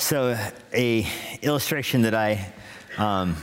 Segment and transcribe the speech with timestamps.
[0.00, 0.34] So,
[0.72, 1.06] a
[1.42, 2.52] illustration that I
[2.96, 3.36] um,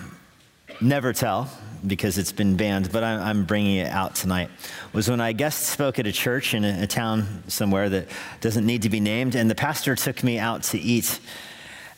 [0.81, 1.51] never tell
[1.85, 4.49] because it's been banned, but I'm, I'm, bringing it out tonight,
[4.91, 8.07] was when I guest spoke at a church in a, a, town somewhere that
[8.41, 11.19] doesn't need to be named, and the pastor took me out to eat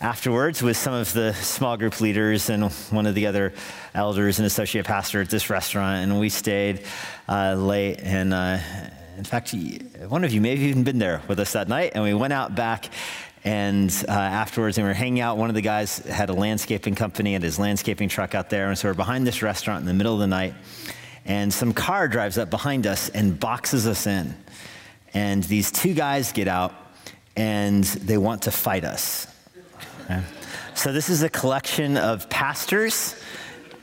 [0.01, 3.53] afterwards with some of the small group leaders and one of the other
[3.95, 6.83] elders and associate pastor at this restaurant, and we stayed
[7.29, 8.01] uh, late.
[8.01, 8.59] And uh,
[9.17, 9.55] in fact,
[10.09, 12.33] one of you may have even been there with us that night, and we went
[12.33, 12.89] out back
[13.43, 15.37] and uh, afterwards, and we were hanging out.
[15.37, 18.67] One of the guys had a landscaping company and his landscaping truck out there.
[18.67, 20.53] And so we're behind this restaurant in the middle of the night.
[21.25, 24.35] And some car drives up behind us and boxes us in.
[25.13, 26.73] And these two guys get out
[27.35, 29.27] and they want to fight us.
[30.05, 30.21] Okay?
[30.75, 33.15] So this is a collection of pastors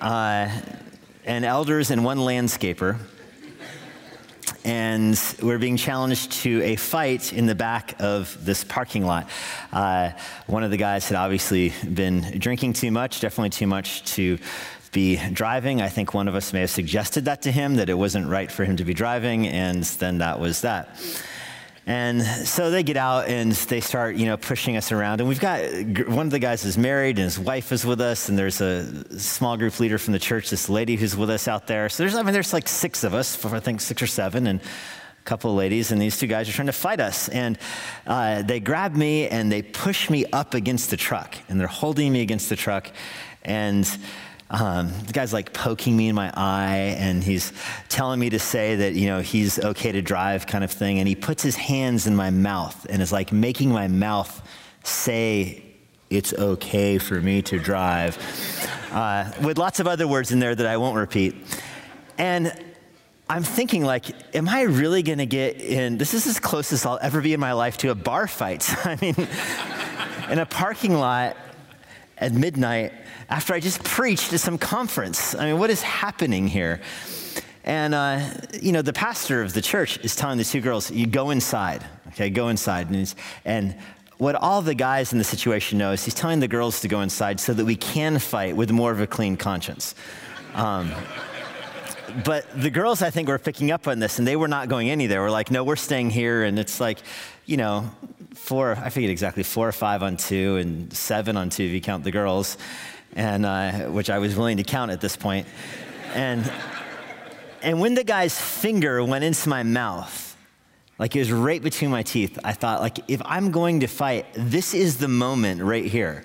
[0.01, 0.51] uh,
[1.25, 2.99] and elders and one landscaper
[4.67, 9.31] and we're being challenged to a fight in the back of this parking lot.
[9.73, 10.11] Uh,
[10.49, 14.39] one of the guys had obviously been drinking too much, definitely too much to
[14.91, 15.81] be driving.
[15.81, 18.51] I think one of us may have suggested that to him, that it wasn't right
[18.51, 20.89] for him to be driving, and then that was that.
[21.89, 25.21] And so they get out and they start, you know, pushing us around.
[25.21, 25.61] And we've got
[26.09, 28.29] one of the guys is married and his wife is with us.
[28.29, 31.69] And there's a small group leader from the church, this lady who's with us out
[31.69, 31.89] there.
[31.89, 34.61] So there's, I mean, there's like six of us, I think six or seven, and
[34.61, 35.93] a couple of ladies.
[35.93, 37.29] And these two guys are trying to fight us.
[37.29, 37.57] And
[38.05, 41.37] uh, they grab me and they push me up against the truck.
[41.49, 42.91] And they're holding me against the truck.
[43.45, 43.89] And
[44.51, 47.53] um, the guy's like poking me in my eye and he's
[47.89, 50.99] telling me to say that, you know, he's okay to drive kind of thing.
[50.99, 54.47] And he puts his hands in my mouth and is like making my mouth
[54.85, 55.65] say
[56.11, 58.17] it's okay for me to drive,
[58.93, 61.35] uh, with lots of other words in there that I won't repeat.
[62.17, 62.53] And
[63.29, 64.07] I'm thinking, like,
[64.37, 65.99] am I really going to get in?
[65.99, 68.65] This is as close as I'll ever be in my life to a bar fight.
[68.87, 69.17] I mean,
[70.31, 71.37] in a parking lot
[72.19, 72.93] at midnight
[73.29, 75.35] after I just preached at some conference.
[75.35, 76.81] I mean, what is happening here?
[77.65, 78.21] And, uh,
[78.63, 81.85] you know, the pastor of the church is telling the two girls, you go inside,
[82.09, 82.91] okay, go inside.
[82.91, 83.15] And,
[83.45, 83.77] and
[84.19, 87.01] what all the guys in the situation know is he's telling the girls to go
[87.01, 89.95] inside so that we can fight with more of a clean conscience.
[90.55, 90.93] Um,
[92.25, 94.89] but the girls, I think, were picking up on this and they were not going
[94.89, 95.07] any.
[95.07, 96.45] They were like, no, we're staying here.
[96.45, 97.01] And it's like,
[97.45, 97.91] you know,
[98.37, 101.81] four, I forget exactly, four or five on two and seven on two if you
[101.81, 102.59] count the girls
[103.15, 105.47] and uh, which I was willing to count at this point.
[106.15, 106.51] And,
[107.63, 110.37] and when the guy's finger went into my mouth,
[110.99, 114.27] like it was right between my teeth, I thought, like, if I'm going to fight,
[114.35, 116.25] this is the moment right here.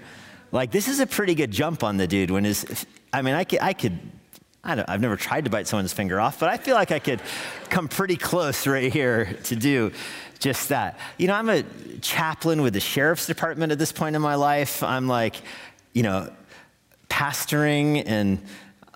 [0.51, 3.43] Like, this is a pretty good jump on the dude when his, I mean, I
[3.43, 3.99] could, I could
[4.63, 6.99] I don't, I've never tried to bite someone's finger off, but I feel like I
[6.99, 7.19] could
[7.69, 9.91] come pretty close right here to do
[10.41, 10.99] just that.
[11.17, 11.63] You know, I'm a
[12.01, 14.83] chaplain with the sheriff's department at this point in my life.
[14.83, 15.35] I'm like,
[15.93, 16.29] you know,
[17.09, 18.43] pastoring and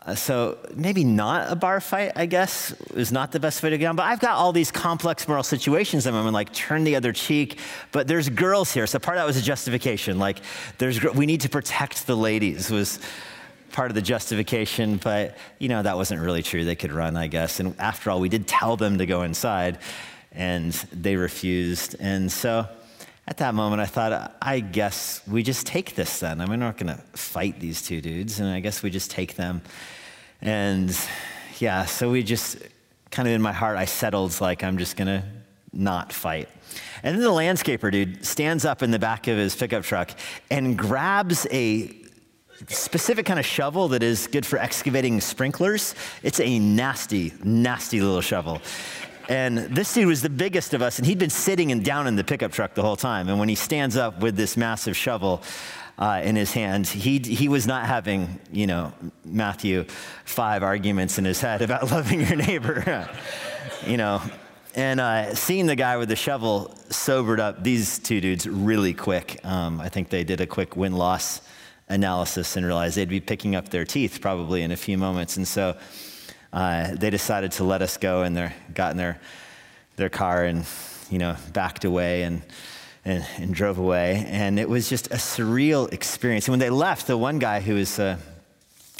[0.05, 3.85] uh, so maybe not a bar fight, I guess, is not the best way to
[3.85, 3.95] on.
[3.95, 6.05] But I've got all these complex moral situations.
[6.05, 7.59] I'm in, like turn the other cheek.
[7.91, 10.19] But there's girls here, so part of that was a justification.
[10.19, 10.41] Like
[10.77, 12.99] there's we need to protect the ladies was
[13.71, 14.97] part of the justification.
[14.97, 16.65] But you know that wasn't really true.
[16.65, 17.59] They could run, I guess.
[17.59, 19.79] And after all, we did tell them to go inside,
[20.35, 21.95] and they refused.
[21.99, 22.67] And so
[23.27, 26.41] at that moment, I thought, I guess we just take this then.
[26.41, 29.09] I mean, we're not going to fight these two dudes, and I guess we just
[29.09, 29.61] take them.
[30.41, 30.95] And
[31.59, 32.57] yeah, so we just
[33.11, 35.23] kind of in my heart, I settled like I'm just going to
[35.73, 36.49] not fight.
[37.03, 40.11] And then the landscaper dude stands up in the back of his pickup truck
[40.49, 41.95] and grabs a
[42.67, 45.93] specific kind of shovel that is good for excavating sprinklers.
[46.23, 48.61] It's a nasty, nasty little shovel.
[49.27, 52.15] And this dude was the biggest of us, and he'd been sitting and down in
[52.15, 53.29] the pickup truck the whole time.
[53.29, 55.41] And when he stands up with this massive shovel
[55.97, 58.93] uh, in his hand, he, he was not having, you know,
[59.23, 59.85] Matthew
[60.25, 63.09] 5 arguments in his head about loving your neighbor,
[63.85, 64.21] you know.
[64.75, 69.39] And uh, seeing the guy with the shovel sobered up these two dudes really quick.
[69.45, 71.41] Um, I think they did a quick win loss
[71.87, 75.37] analysis and realized they'd be picking up their teeth probably in a few moments.
[75.37, 75.77] And so,
[76.55, 79.19] uh, they decided to let us go and they got in their,
[79.97, 80.65] their car and,
[81.09, 82.41] you know, backed away and,
[83.03, 84.25] and, and, drove away.
[84.29, 86.47] And it was just a surreal experience.
[86.47, 88.17] And when they left, the one guy who was uh,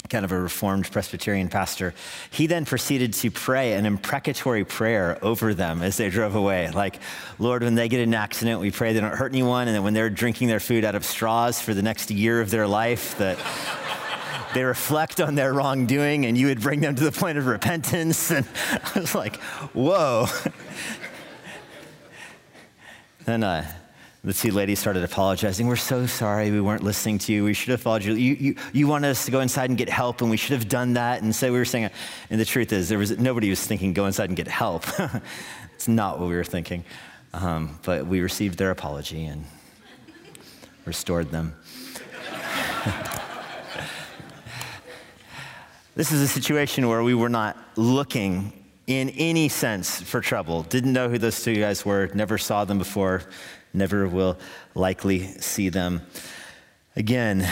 [0.09, 1.93] kind of a reformed Presbyterian pastor,
[2.29, 6.69] he then proceeded to pray an imprecatory prayer over them as they drove away.
[6.71, 6.99] Like,
[7.39, 9.69] Lord, when they get in an accident, we pray they don't hurt anyone.
[9.69, 12.51] And then when they're drinking their food out of straws for the next year of
[12.51, 13.37] their life, that
[14.55, 18.31] they reflect on their wrongdoing and you would bring them to the point of repentance.
[18.31, 18.47] And
[18.95, 19.35] I was like,
[19.73, 20.27] whoa.
[23.25, 23.69] then uh,
[24.23, 25.67] the two ladies started apologizing.
[25.67, 27.43] We're so sorry we weren't listening to you.
[27.43, 28.13] We should have followed you.
[28.13, 30.69] You, you, you wanted us to go inside and get help, and we should have
[30.69, 31.21] done that.
[31.21, 31.89] And so we were saying,
[32.29, 34.85] and the truth is, there was nobody was thinking go inside and get help.
[35.73, 36.85] it's not what we were thinking.
[37.33, 39.43] Um, but we received their apology and
[40.85, 41.55] restored them.
[45.95, 48.51] This is a situation where we were not looking
[48.85, 50.63] in any sense for trouble.
[50.63, 53.23] Didn't know who those two guys were, never saw them before,
[53.73, 54.37] never will
[54.75, 56.01] likely see them
[56.97, 57.47] again.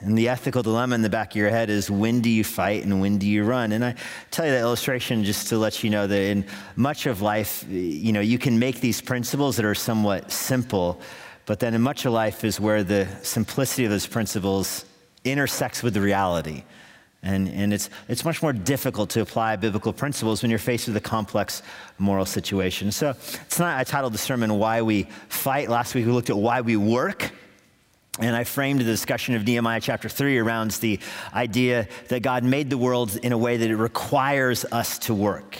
[0.00, 2.84] And the ethical dilemma in the back of your head is when do you fight
[2.84, 3.72] and when do you run?
[3.72, 3.96] And I
[4.30, 8.12] tell you that illustration just to let you know that in much of life, you
[8.12, 11.00] know, you can make these principles that are somewhat simple,
[11.44, 14.86] but then in much of life is where the simplicity of those principles
[15.24, 16.62] intersects with the reality.
[17.28, 20.96] And, and it's, it's much more difficult to apply biblical principles when you're faced with
[20.96, 21.62] a complex
[21.98, 22.90] moral situation.
[22.90, 23.14] So
[23.50, 25.68] tonight I titled the sermon, Why We Fight.
[25.68, 27.30] Last week we looked at why we work.
[28.18, 31.00] And I framed the discussion of Nehemiah chapter 3 around the
[31.34, 35.58] idea that God made the world in a way that it requires us to work.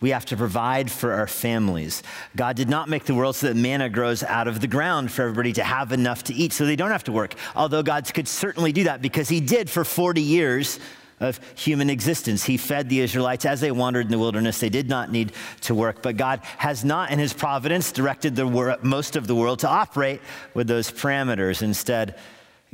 [0.00, 2.02] We have to provide for our families.
[2.34, 5.20] God did not make the world so that manna grows out of the ground for
[5.20, 7.34] everybody to have enough to eat so they don't have to work.
[7.54, 10.80] Although God could certainly do that because He did for 40 years
[11.20, 12.44] of human existence.
[12.44, 14.58] He fed the Israelites as they wandered in the wilderness.
[14.58, 15.32] They did not need
[15.62, 19.34] to work, but God has not, in His providence, directed the wor- most of the
[19.34, 20.20] world to operate
[20.54, 21.62] with those parameters.
[21.62, 22.16] Instead,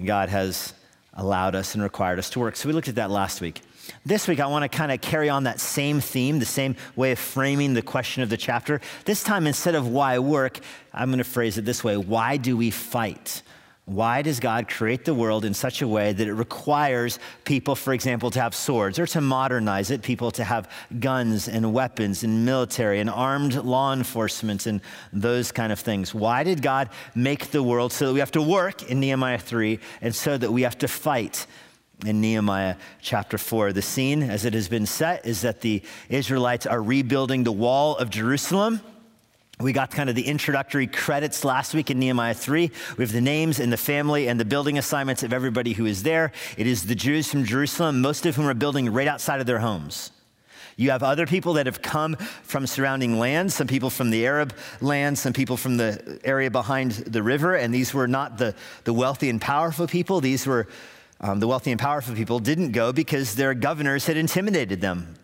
[0.02, 0.72] God has
[1.14, 2.56] allowed us and required us to work.
[2.56, 3.62] So we looked at that last week.
[4.04, 7.12] This week, I want to kind of carry on that same theme, the same way
[7.12, 8.80] of framing the question of the chapter.
[9.04, 10.60] This time, instead of why work,
[10.92, 13.42] I'm going to phrase it this way Why do we fight?
[13.86, 17.92] Why does God create the world in such a way that it requires people, for
[17.92, 20.68] example, to have swords or to modernize it, people to have
[20.98, 24.80] guns and weapons and military and armed law enforcement and
[25.12, 26.12] those kind of things?
[26.12, 29.78] Why did God make the world so that we have to work in Nehemiah 3
[30.00, 31.46] and so that we have to fight
[32.04, 33.72] in Nehemiah chapter 4.
[33.72, 37.96] The scene, as it has been set, is that the Israelites are rebuilding the wall
[37.96, 38.80] of Jerusalem.
[39.58, 42.70] We got kind of the introductory credits last week in Nehemiah 3.
[42.98, 46.02] We have the names and the family and the building assignments of everybody who is
[46.02, 46.32] there.
[46.58, 49.60] It is the Jews from Jerusalem, most of whom are building right outside of their
[49.60, 50.10] homes.
[50.76, 54.54] You have other people that have come from surrounding lands, some people from the Arab
[54.82, 58.54] lands, some people from the area behind the river, and these were not the,
[58.84, 60.20] the wealthy and powerful people.
[60.20, 60.68] These were
[61.22, 65.14] um, the wealthy and powerful people didn't go because their governors had intimidated them.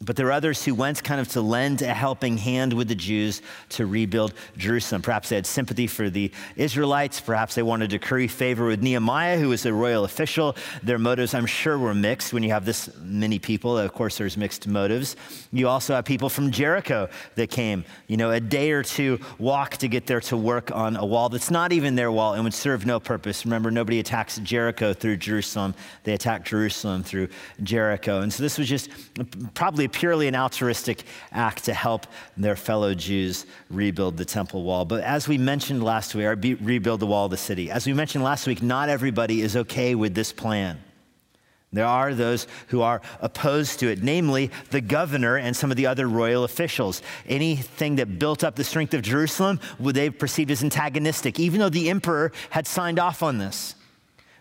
[0.00, 2.94] But there are others who went kind of to lend a helping hand with the
[2.94, 5.02] Jews to rebuild Jerusalem.
[5.02, 7.20] Perhaps they had sympathy for the Israelites.
[7.20, 10.56] Perhaps they wanted to curry favor with Nehemiah, who was a royal official.
[10.82, 12.32] Their motives, I'm sure, were mixed.
[12.32, 15.16] When you have this many people, of course, there's mixed motives.
[15.52, 19.76] You also have people from Jericho that came, you know, a day or two walk
[19.78, 22.52] to get there to work on a wall that's not even their wall and would
[22.52, 23.46] serve no purpose.
[23.46, 27.28] Remember, nobody attacks Jericho through Jerusalem, they attack Jerusalem through
[27.62, 28.20] Jericho.
[28.20, 28.90] And so this was just
[29.54, 34.84] probably purely an altruistic act to help their fellow Jews rebuild the temple wall.
[34.84, 37.70] But as we mentioned last week, or be, rebuild the wall of the city.
[37.70, 40.78] As we mentioned last week, not everybody is okay with this plan.
[41.74, 45.86] There are those who are opposed to it, namely the governor and some of the
[45.86, 47.02] other royal officials.
[47.26, 51.68] Anything that built up the strength of Jerusalem, would they perceived as antagonistic, even though
[51.68, 53.74] the emperor had signed off on this.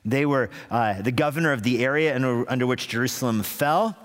[0.05, 3.97] They were uh, the governor of the area under which Jerusalem fell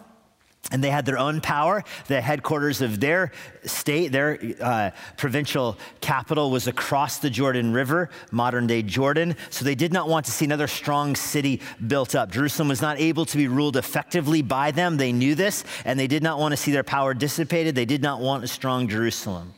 [0.70, 1.82] and they had their own power.
[2.08, 3.32] The headquarters of their
[3.64, 9.36] state, their uh, provincial capital, was across the Jordan River, modern day Jordan.
[9.50, 12.30] So they did not want to see another strong city built up.
[12.30, 14.96] Jerusalem was not able to be ruled effectively by them.
[14.96, 17.74] They knew this, and they did not want to see their power dissipated.
[17.74, 19.54] They did not want a strong Jerusalem.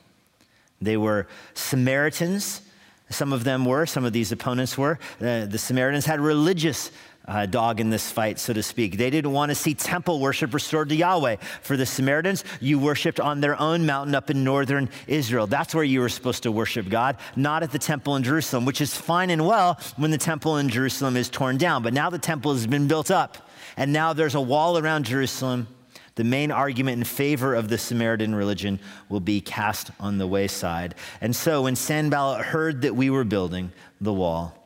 [0.80, 2.62] They were Samaritans.
[3.10, 5.00] Some of them were, some of these opponents were.
[5.20, 6.92] Uh, the Samaritans had religious
[7.30, 8.96] uh, dog in this fight, so to speak.
[8.96, 11.36] They didn't want to see temple worship restored to Yahweh.
[11.62, 15.46] For the Samaritans, you worshiped on their own mountain up in northern Israel.
[15.46, 18.80] That's where you were supposed to worship God, not at the temple in Jerusalem, which
[18.80, 21.84] is fine and well when the temple in Jerusalem is torn down.
[21.84, 25.68] But now the temple has been built up, and now there's a wall around Jerusalem.
[26.16, 30.96] The main argument in favor of the Samaritan religion will be cast on the wayside.
[31.20, 33.70] And so when Sanballat heard that we were building
[34.00, 34.59] the wall,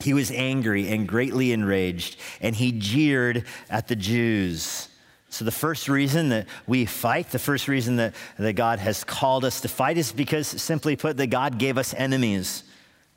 [0.00, 4.88] he was angry and greatly enraged, and he jeered at the Jews.
[5.30, 9.44] So, the first reason that we fight, the first reason that, that God has called
[9.44, 12.64] us to fight is because, simply put, that God gave us enemies.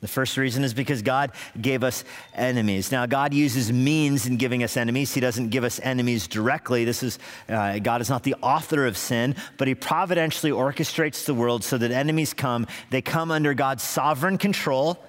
[0.02, 2.04] The first reason is because God gave us
[2.34, 2.92] enemies.
[2.92, 5.14] Now, God uses means in giving us enemies.
[5.14, 6.86] He doesn't give us enemies directly.
[6.86, 7.18] This is
[7.50, 11.78] uh, God is not the author of sin, but He providentially orchestrates the world so
[11.78, 12.68] that enemies come.
[12.92, 15.04] They come under God's sovereign control.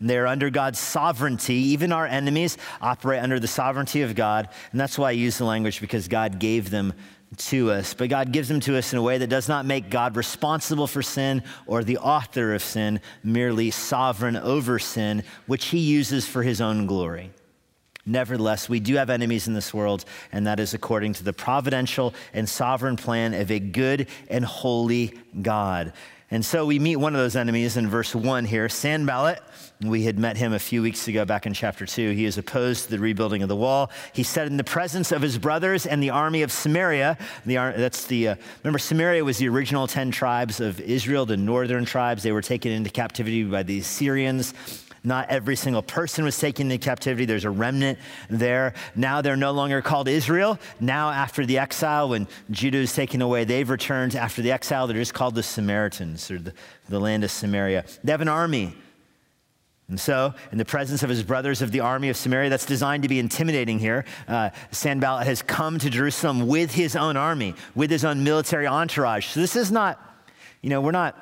[0.00, 1.54] They're under God's sovereignty.
[1.54, 4.48] Even our enemies operate under the sovereignty of God.
[4.72, 6.94] And that's why I use the language because God gave them
[7.36, 9.88] to us, but God gives them to us in a way that does not make
[9.88, 15.78] God responsible for sin or the author of sin, merely sovereign over sin, which he
[15.78, 17.30] uses for his own glory.
[18.04, 22.14] Nevertheless, we do have enemies in this world, and that is according to the providential
[22.32, 25.92] and sovereign plan of a good and holy God.
[26.32, 29.42] And so we meet one of those enemies in verse 1 here, Sanballat.
[29.82, 32.12] We had met him a few weeks ago back in chapter 2.
[32.12, 33.90] He is opposed to the rebuilding of the wall.
[34.12, 38.06] He said, in the presence of his brothers and the army of Samaria, the, that's
[38.06, 42.22] the, uh, remember, Samaria was the original 10 tribes of Israel, the northern tribes.
[42.22, 44.54] They were taken into captivity by the Assyrians.
[45.02, 47.24] Not every single person was taken into captivity.
[47.24, 48.74] There's a remnant there.
[48.94, 50.58] Now they're no longer called Israel.
[50.78, 54.14] Now, after the exile, when Judah is taken away, they've returned.
[54.14, 56.52] After the exile, they're just called the Samaritans or the,
[56.88, 57.86] the land of Samaria.
[58.04, 58.74] They have an army.
[59.88, 63.02] And so, in the presence of his brothers of the army of Samaria, that's designed
[63.02, 67.90] to be intimidating here, uh, Sanballat has come to Jerusalem with his own army, with
[67.90, 69.26] his own military entourage.
[69.26, 69.98] So, this is not,
[70.60, 71.18] you know, we're not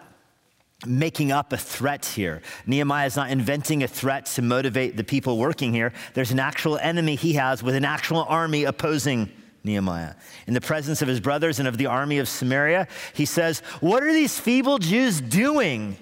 [0.86, 2.40] making up a threat here.
[2.66, 5.92] Nehemiah is not inventing a threat to motivate the people working here.
[6.14, 9.30] There's an actual enemy he has with an actual army opposing
[9.64, 10.14] Nehemiah.
[10.46, 14.04] In the presence of his brothers and of the army of Samaria, he says, What
[14.04, 15.96] are these feeble Jews doing?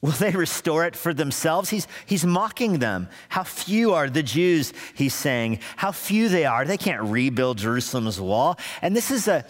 [0.00, 1.70] Will they restore it for themselves?
[1.70, 3.08] He's, he's mocking them.
[3.28, 5.58] How few are the Jews, he's saying.
[5.74, 6.64] How few they are.
[6.64, 8.60] They can't rebuild Jerusalem's wall.
[8.80, 9.44] And this is a,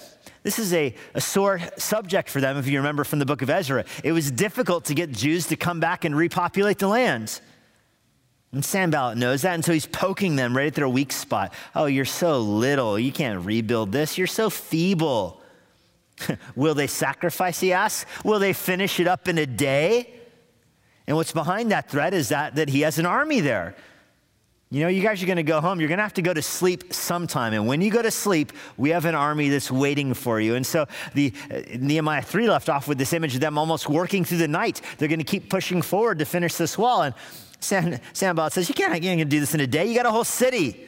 [0.49, 3.51] this is a, a sore subject for them, if you remember from the book of
[3.51, 3.85] Ezra.
[4.03, 7.43] It was difficult to get Jews to come back and repopulate the lands.
[8.53, 11.53] And Sanballat knows that, and so he's poking them right at their weak spot.
[11.75, 12.99] Oh, you're so little.
[12.99, 14.17] You can't rebuild this.
[14.17, 15.43] You're so feeble.
[16.57, 18.07] Will they sacrifice, he asks?
[18.25, 20.15] Will they finish it up in a day?
[21.07, 23.77] And what's behind that threat is that, that he has an army there.
[24.71, 25.81] You know, you guys are going to go home.
[25.81, 27.55] You're going to have to go to sleep sometime.
[27.55, 30.57] And when you go to sleep, we have an army that's waiting for you.
[30.57, 34.27] And so the uh, Nehemiah 3 left off with this image of them almost working
[34.27, 34.83] through the night.
[34.99, 37.03] They're going to keep pushing forward to finish this wall.
[37.03, 37.15] And
[37.61, 39.87] San, Sanballat says, you can't, you can't do this in a day.
[39.87, 40.88] You got a whole city.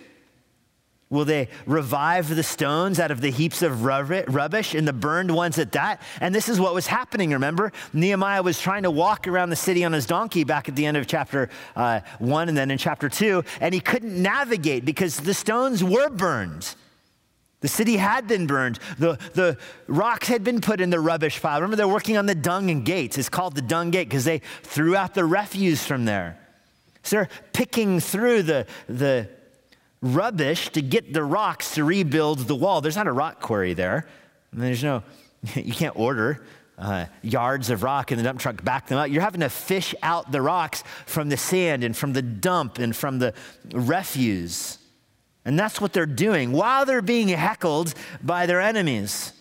[1.10, 5.58] Will they revive the stones out of the heaps of rubbish and the burned ones
[5.58, 6.00] at that?
[6.20, 7.72] And this is what was happening, remember?
[7.92, 10.96] Nehemiah was trying to walk around the city on his donkey back at the end
[10.96, 15.34] of chapter uh, one and then in chapter two, and he couldn't navigate because the
[15.34, 16.76] stones were burned.
[17.58, 18.78] The city had been burned.
[18.98, 21.60] The, the rocks had been put in the rubbish pile.
[21.60, 23.18] Remember, they're working on the dung and gates.
[23.18, 26.38] It's called the dung gate because they threw out the refuse from there.
[27.02, 29.28] So they're picking through the, the
[30.02, 32.80] rubbish to get the rocks to rebuild the wall.
[32.80, 34.06] There's not a rock quarry there.
[34.52, 35.02] There's no,
[35.54, 36.42] you can't order
[36.80, 39.10] uh, yards of rock in the dump truck, back them up.
[39.10, 42.96] You're having to fish out the rocks from the sand and from the dump and
[42.96, 43.34] from the
[43.72, 44.78] refuse.
[45.44, 49.32] And that's what they're doing while they're being heckled by their enemies.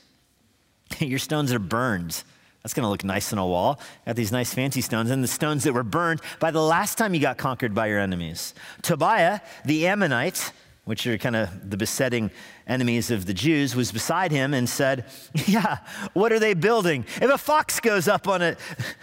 [0.99, 2.23] Your stones are burned.
[2.63, 3.79] That's going to look nice on a wall.
[4.05, 7.13] Got these nice fancy stones, and the stones that were burned by the last time
[7.13, 8.53] you got conquered by your enemies.
[8.81, 10.51] Tobiah, the Ammonite,
[10.89, 12.31] which are kind of the besetting
[12.65, 15.05] enemies of the Jews, was beside him and said,
[15.45, 15.77] Yeah,
[16.13, 17.05] what are they building?
[17.21, 18.57] If a fox goes up on it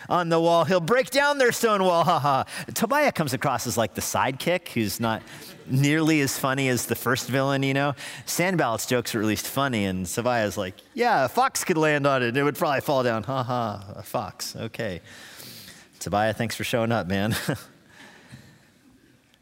[0.08, 2.02] on the wall, he'll break down their stone wall.
[2.02, 2.44] Ha ha.
[2.74, 5.22] Tobiah comes across as like the sidekick who's not
[5.68, 7.94] nearly as funny as the first villain, you know.
[8.26, 12.24] Sanballat's jokes are at least funny, and Tobiah's like, Yeah, a fox could land on
[12.24, 13.22] it and it would probably fall down.
[13.22, 14.56] Ha ha, a fox.
[14.56, 15.02] Okay.
[16.00, 17.36] Tobiah, thanks for showing up, man.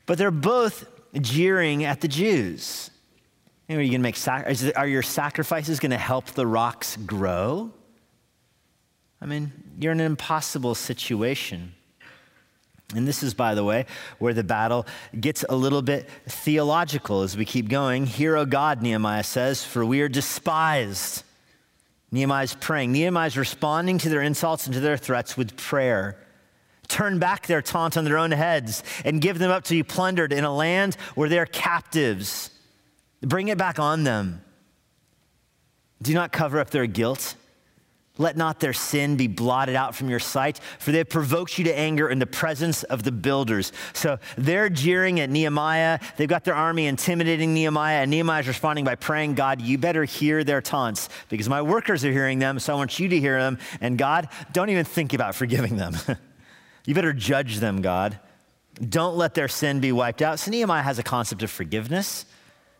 [0.05, 0.91] but they're both
[1.21, 2.91] jeering at the Jews.
[3.69, 7.73] are you going to make sac- are your sacrifices going to help the rocks grow?
[9.21, 11.75] I mean, you're in an impossible situation.
[12.95, 13.87] And this is, by the way,
[14.19, 14.87] where the battle
[15.19, 18.07] gets a little bit theological as we keep going.
[18.07, 21.25] Hear, O God, Nehemiah says, for we are despised.
[22.13, 22.93] Nehemiah's praying.
[22.93, 26.19] Nehemiah's responding to their insults and to their threats with prayer
[26.89, 30.33] turn back their taunt on their own heads and give them up to be plundered
[30.33, 32.51] in a land where they're captives.
[33.21, 34.43] Bring it back on them.
[36.03, 37.37] Do not cover up their guilt.
[38.17, 41.65] Let not their sin be blotted out from your sight, for they have provoked you
[41.65, 43.73] to anger in the presence of the builders.
[43.93, 45.99] So they're jeering at Nehemiah.
[46.17, 50.05] They've got their army intimidating Nehemiah, and Nehemiah is responding by praying, God, you better
[50.05, 53.41] hear their taunts because my workers are hearing them, so I want you to hear
[53.41, 53.59] them.
[53.81, 55.97] And God, don't even think about forgiving them.
[56.87, 58.19] You better judge them, God.
[58.75, 60.39] Don't let their sin be wiped out.
[60.39, 62.27] So Nehemiah has a concept of forgiveness.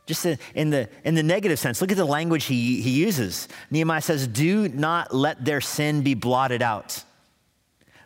[0.07, 3.49] Just in the, in the negative sense, look at the language he, he uses.
[3.71, 7.03] Nehemiah says, Do not let their sin be blotted out.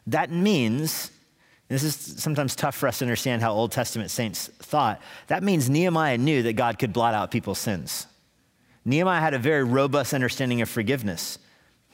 [0.07, 1.11] That means,
[1.69, 5.03] this is sometimes tough for us to understand how Old Testament saints thought.
[5.27, 8.07] That means Nehemiah knew that God could blot out people's sins.
[8.85, 11.39] Nehemiah had a very robust understanding of forgiveness.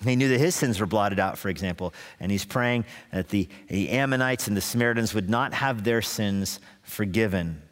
[0.05, 3.49] He knew that his sins were blotted out, for example, and he's praying that the,
[3.69, 7.63] the Ammonites and the Samaritans would not have their sins forgiven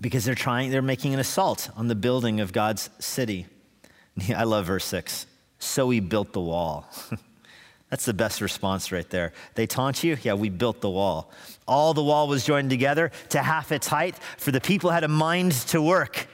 [0.00, 3.46] because they're trying, they're making an assault on the building of God's city.
[4.36, 5.26] I love verse six.
[5.58, 6.90] So we built the wall.
[7.90, 9.32] That's the best response right there.
[9.54, 10.16] They taunt you?
[10.22, 11.30] Yeah, we built the wall.
[11.68, 15.08] All the wall was joined together to half its height, for the people had a
[15.08, 16.26] mind to work.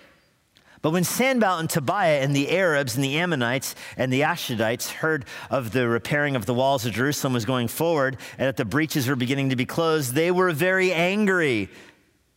[0.81, 5.25] But when Sanballat and Tobiah and the Arabs and the Ammonites and the Ashdodites heard
[5.51, 9.09] of the repairing of the walls of Jerusalem was going forward and that the breaches
[9.09, 11.69] were beginning to be closed, they were very angry.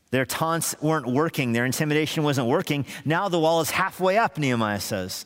[0.10, 2.86] Their taunts weren't working, their intimidation wasn't working.
[3.06, 5.26] Now the wall is halfway up, Nehemiah says.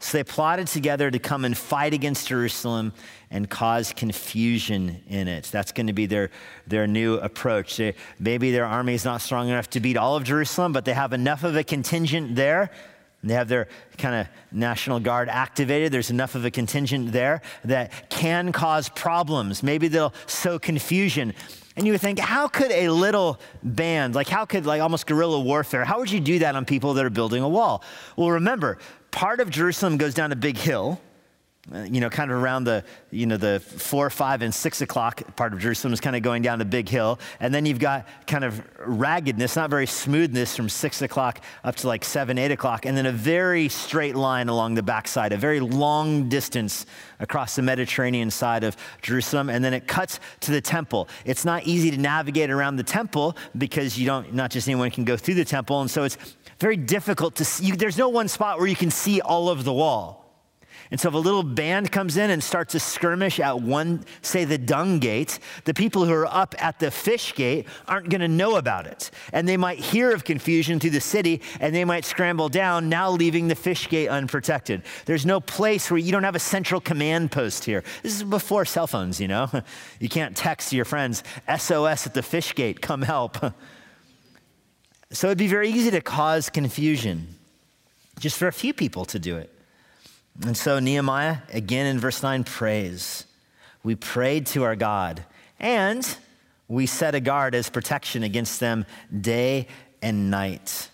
[0.00, 2.92] So they plotted together to come and fight against Jerusalem
[3.30, 5.44] and cause confusion in it.
[5.50, 6.30] That's going to be their,
[6.68, 7.76] their new approach.
[7.76, 10.94] They, maybe their army is not strong enough to beat all of Jerusalem, but they
[10.94, 12.70] have enough of a contingent there.
[13.24, 15.90] They have their kind of National Guard activated.
[15.90, 19.64] There's enough of a contingent there that can cause problems.
[19.64, 21.34] Maybe they'll sow confusion.
[21.76, 25.40] And you would think, how could a little band, like how could like almost guerrilla
[25.40, 27.82] warfare, how would you do that on people that are building a wall?
[28.16, 28.78] Well, remember,
[29.18, 31.00] part of Jerusalem goes down a big hill,
[31.74, 35.20] uh, you know, kind of around the, you know, the four, five, and six o'clock
[35.34, 37.18] part of Jerusalem is kind of going down a big hill.
[37.40, 41.88] And then you've got kind of raggedness, not very smoothness from six o'clock up to
[41.88, 42.86] like seven, eight o'clock.
[42.86, 46.86] And then a very straight line along the backside, a very long distance
[47.18, 49.50] across the Mediterranean side of Jerusalem.
[49.50, 51.08] And then it cuts to the temple.
[51.24, 55.04] It's not easy to navigate around the temple because you don't, not just anyone can
[55.04, 55.80] go through the temple.
[55.80, 56.16] And so it's
[56.58, 57.70] very difficult to see.
[57.72, 60.18] There's no one spot where you can see all of the wall.
[60.90, 64.44] And so if a little band comes in and starts a skirmish at one, say
[64.44, 68.28] the dung gate, the people who are up at the fish gate aren't going to
[68.28, 69.10] know about it.
[69.32, 73.10] And they might hear of confusion through the city and they might scramble down, now
[73.10, 74.82] leaving the fish gate unprotected.
[75.04, 77.84] There's no place where you don't have a central command post here.
[78.02, 79.50] This is before cell phones, you know?
[80.00, 83.36] You can't text your friends, SOS at the fish gate, come help.
[85.10, 87.28] So it'd be very easy to cause confusion
[88.18, 89.52] just for a few people to do it.
[90.42, 93.24] And so Nehemiah, again in verse 9, prays.
[93.82, 95.24] We prayed to our God
[95.58, 96.06] and
[96.68, 98.84] we set a guard as protection against them
[99.18, 99.66] day
[100.02, 100.90] and night.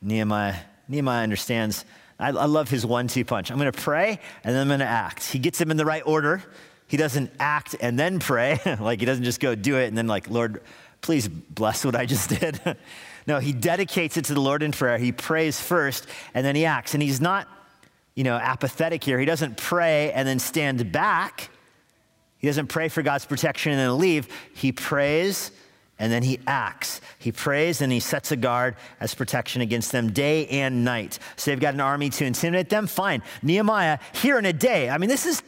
[0.00, 0.56] Nehemiah,
[0.88, 1.84] Nehemiah understands.
[2.18, 3.50] I, I love his one two punch.
[3.50, 5.24] I'm going to pray and then I'm going to act.
[5.24, 6.42] He gets them in the right order.
[6.88, 8.58] He doesn't act and then pray.
[8.80, 10.62] like he doesn't just go do it and then, like, Lord,
[11.00, 12.60] please bless what I just did.
[13.26, 14.98] No, he dedicates it to the Lord in prayer.
[14.98, 16.94] He prays first and then he acts.
[16.94, 17.48] And he's not,
[18.14, 19.18] you know, apathetic here.
[19.18, 21.50] He doesn't pray and then stand back.
[22.38, 24.28] He doesn't pray for God's protection and then leave.
[24.54, 25.52] He prays
[25.98, 27.00] and then he acts.
[27.18, 31.20] He prays and he sets a guard as protection against them day and night.
[31.36, 32.88] So they've got an army to intimidate them.
[32.88, 33.22] Fine.
[33.42, 34.90] Nehemiah, here in a day.
[34.90, 35.42] I mean, this is,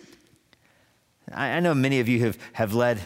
[1.33, 3.01] I know many of you have, have led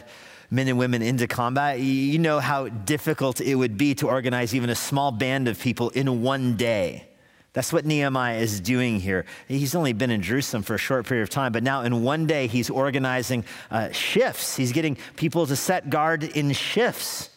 [0.51, 4.69] men and women into combat, you know how difficult it would be to organize even
[4.69, 7.05] a small band of people in one day.
[7.53, 9.25] That's what Nehemiah is doing here.
[9.47, 12.27] He's only been in Jerusalem for a short period of time, but now in one
[12.27, 14.55] day he's organizing uh, shifts.
[14.55, 17.29] He's getting people to set guard in shifts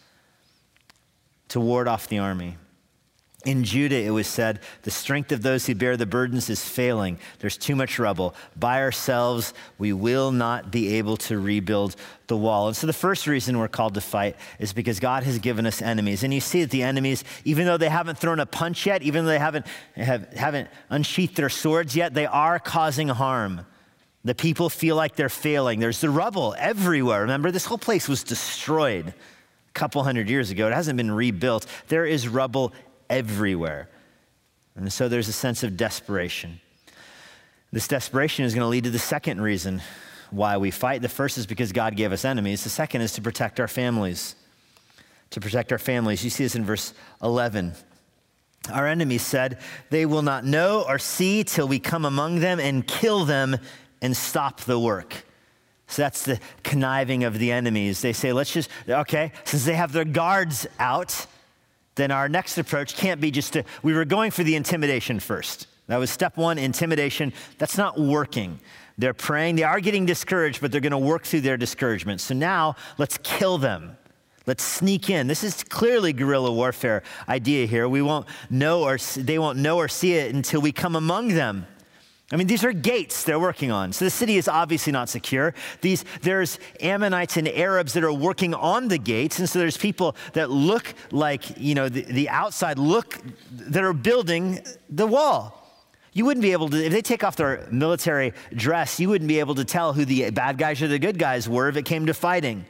[1.48, 2.56] to ward off the army.
[3.44, 7.18] In Judah, it was said, the strength of those who bear the burdens is failing.
[7.40, 8.36] There's too much rubble.
[8.56, 11.96] By ourselves, we will not be able to rebuild
[12.28, 12.68] the wall.
[12.68, 15.82] And so, the first reason we're called to fight is because God has given us
[15.82, 16.22] enemies.
[16.22, 19.24] And you see that the enemies, even though they haven't thrown a punch yet, even
[19.24, 23.66] though they haven't, have, haven't unsheathed their swords yet, they are causing harm.
[24.24, 25.80] The people feel like they're failing.
[25.80, 27.22] There's the rubble everywhere.
[27.22, 30.68] Remember, this whole place was destroyed a couple hundred years ago.
[30.68, 31.66] It hasn't been rebuilt.
[31.88, 32.72] There is rubble
[33.12, 33.88] everywhere.
[34.74, 36.60] And so there's a sense of desperation.
[37.70, 39.82] This desperation is going to lead to the second reason
[40.30, 41.02] why we fight.
[41.02, 44.34] The first is because God gave us enemies, the second is to protect our families.
[45.30, 46.24] To protect our families.
[46.24, 47.74] You see this in verse 11.
[48.70, 49.58] Our enemies said,
[49.90, 53.56] They will not know or see till we come among them and kill them
[54.00, 55.24] and stop the work.
[55.86, 58.02] So that's the conniving of the enemies.
[58.02, 61.26] They say, Let's just, okay, since they have their guards out,
[61.94, 65.66] then our next approach can't be just to, we were going for the intimidation first.
[65.88, 67.32] That was step one, intimidation.
[67.58, 68.58] That's not working.
[68.98, 69.56] They're praying.
[69.56, 72.20] They are getting discouraged, but they're going to work through their discouragement.
[72.20, 73.96] So now let's kill them.
[74.46, 75.28] Let's sneak in.
[75.28, 77.88] This is clearly guerrilla warfare idea here.
[77.88, 81.66] We won't know or they won't know or see it until we come among them.
[82.32, 83.92] I mean, these are gates they're working on.
[83.92, 85.52] So the city is obviously not secure.
[85.82, 89.38] These, there's Ammonites and Arabs that are working on the gates.
[89.38, 93.18] And so there's people that look like, you know, the, the outside look
[93.52, 95.58] that are building the wall.
[96.14, 99.38] You wouldn't be able to, if they take off their military dress, you wouldn't be
[99.38, 102.06] able to tell who the bad guys or the good guys were if it came
[102.06, 102.64] to fighting.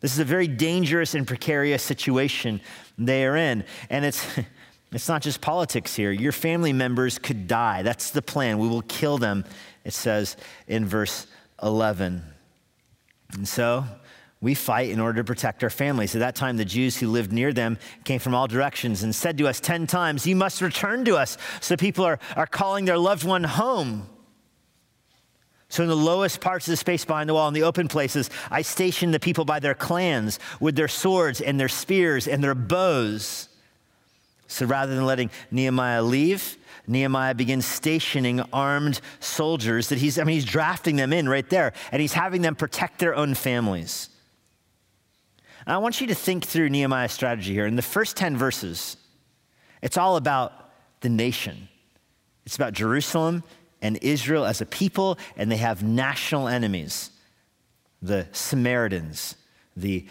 [0.00, 2.60] This is a very dangerous and precarious situation
[2.98, 3.64] they are in.
[3.88, 4.26] And it's,
[4.92, 6.10] it's not just politics here.
[6.12, 7.82] Your family members could die.
[7.82, 8.58] That's the plan.
[8.58, 9.44] We will kill them,
[9.84, 10.36] it says
[10.68, 11.26] in verse
[11.62, 12.22] 11.
[13.32, 13.84] And so
[14.40, 16.14] we fight in order to protect our families.
[16.14, 19.38] At that time, the Jews who lived near them came from all directions and said
[19.38, 21.36] to us 10 times, You must return to us.
[21.60, 24.08] So people are, are calling their loved one home.
[25.68, 28.30] So, in the lowest parts of the space behind the wall, in the open places,
[28.52, 32.54] I stationed the people by their clans with their swords and their spears and their
[32.54, 33.48] bows.
[34.48, 36.56] So, rather than letting Nehemiah leave,
[36.86, 41.72] Nehemiah begins stationing armed soldiers that he's, I mean, he's drafting them in right there,
[41.90, 44.08] and he's having them protect their own families.
[45.66, 47.66] I want you to think through Nehemiah's strategy here.
[47.66, 48.96] In the first 10 verses,
[49.82, 50.52] it's all about
[51.00, 51.68] the nation,
[52.44, 53.42] it's about Jerusalem
[53.82, 57.10] and Israel as a people, and they have national enemies.
[58.00, 59.34] The Samaritans,
[59.76, 60.06] the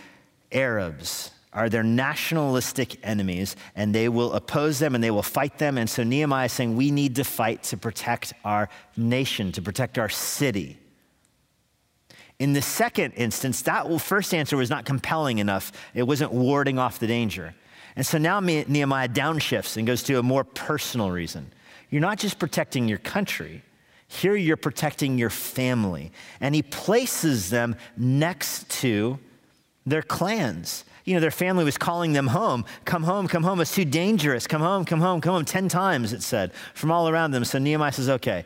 [0.51, 5.77] Arabs, are their nationalistic enemies, and they will oppose them and they will fight them.
[5.77, 9.97] And so Nehemiah is saying, We need to fight to protect our nation, to protect
[9.97, 10.77] our city.
[12.37, 15.71] In the second instance, that first answer was not compelling enough.
[15.93, 17.55] It wasn't warding off the danger.
[17.95, 21.53] And so now Nehemiah downshifts and goes to a more personal reason.
[21.89, 23.63] You're not just protecting your country,
[24.07, 26.11] here you're protecting your family.
[26.41, 29.17] And he places them next to
[29.85, 30.83] their clans.
[31.03, 32.65] You know, their family was calling them home.
[32.83, 33.61] Come home, come home.
[33.61, 34.47] It's too dangerous.
[34.47, 35.45] Come home, come home, come home.
[35.45, 37.45] 10 times, it said, from all around them.
[37.45, 38.45] So Nehemiah says, okay,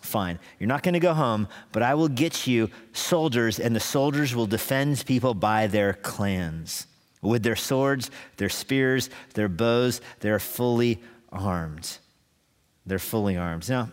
[0.00, 0.40] fine.
[0.58, 4.34] You're not going to go home, but I will get you soldiers, and the soldiers
[4.34, 6.86] will defend people by their clans.
[7.22, 11.00] With their swords, their spears, their bows, they're fully
[11.30, 11.98] armed.
[12.86, 13.68] They're fully armed.
[13.68, 13.90] Now,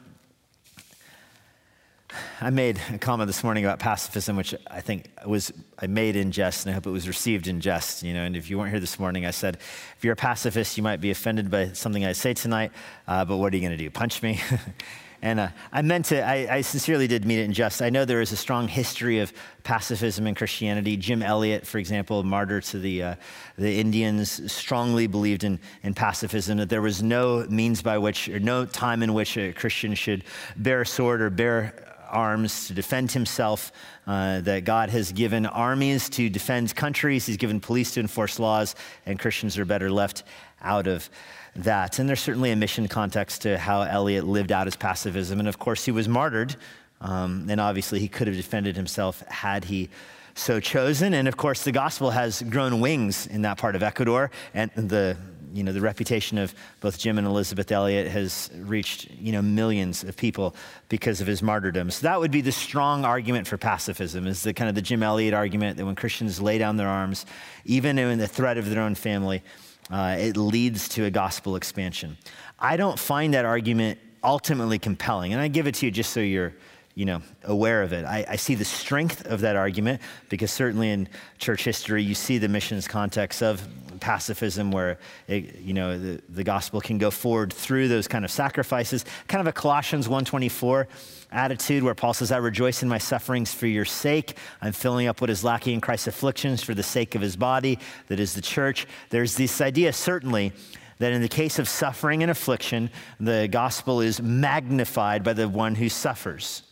[2.42, 6.32] I made a comment this morning about pacifism, which I think was I made in
[6.32, 8.04] jest, and I hope it was received in jest.
[8.04, 9.58] You know, and if you weren't here this morning, I said,
[9.98, 12.72] if you're a pacifist, you might be offended by something I say tonight.
[13.08, 13.90] Uh, but what are you going to do?
[13.90, 14.40] Punch me?
[15.22, 17.82] And uh, I meant to, I, I, sincerely did mean it in jest.
[17.82, 20.96] I know there is a strong history of pacifism in Christianity.
[20.96, 23.16] Jim Elliot, for example, martyr to the, uh,
[23.58, 28.40] the Indians, strongly believed in, in pacifism, that there was no means by which, or
[28.40, 30.24] no time in which a Christian should
[30.56, 33.72] bear a sword or bear arms to defend himself,
[34.06, 38.76] uh, that God has given armies to defend countries, He's given police to enforce laws,
[39.06, 40.24] and Christians are better left
[40.62, 41.10] out of
[41.56, 42.00] that.
[42.00, 45.40] And there's certainly a mission context to how Elliot lived out his pacifism.
[45.40, 46.56] And of course, he was martyred.
[47.02, 49.90] Um, and obviously, he could have defended himself had he
[50.36, 51.14] so chosen.
[51.14, 54.32] And of course, the gospel has grown wings in that part of Ecuador.
[54.54, 55.18] And the,
[55.58, 60.04] you know, the reputation of both Jim and Elizabeth Elliot has reached you know, millions
[60.04, 60.56] of people
[60.88, 61.90] because of his martyrdom.
[61.90, 65.02] So that would be the strong argument for pacifism, is the kind of the Jim
[65.02, 67.26] Elliot argument that when Christians lay down their arms,
[67.66, 69.44] even in the threat of their own family,
[69.90, 72.18] uh, it leads to a gospel expansion.
[72.60, 76.20] I don't find that argument ultimately compelling, and I give it to you just so
[76.20, 76.54] you're
[76.98, 78.06] you know, aware of it.
[78.06, 81.08] I, I, see the strength of that argument because certainly in
[81.38, 83.62] church history, you see the missions context of
[84.00, 88.32] pacifism where, it, you know, the, the gospel can go forward through those kind of
[88.32, 89.06] sacrifices.
[89.28, 90.88] Kind of a Colossians 124
[91.32, 94.36] attitude where Paul says, I rejoice in my sufferings for your sake.
[94.60, 97.78] I'm filling up what is lacking in Christ's afflictions for the sake of his body,
[98.08, 98.88] that is the church.
[99.12, 100.52] There's this idea, certainly,
[100.98, 105.76] that in the case of suffering and affliction, the gospel is magnified by the one
[105.76, 106.64] who suffers.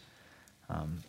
[0.70, 1.04] Um,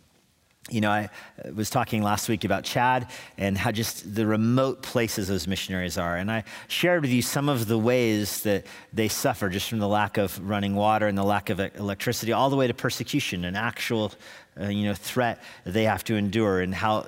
[0.69, 1.09] you know, I
[1.53, 6.17] was talking last week about Chad and how just the remote places those missionaries are.
[6.17, 9.87] And I shared with you some of the ways that they suffer just from the
[9.87, 13.55] lack of running water and the lack of electricity, all the way to persecution, an
[13.55, 14.11] actual,
[14.59, 17.05] uh, you know, threat they have to endure and how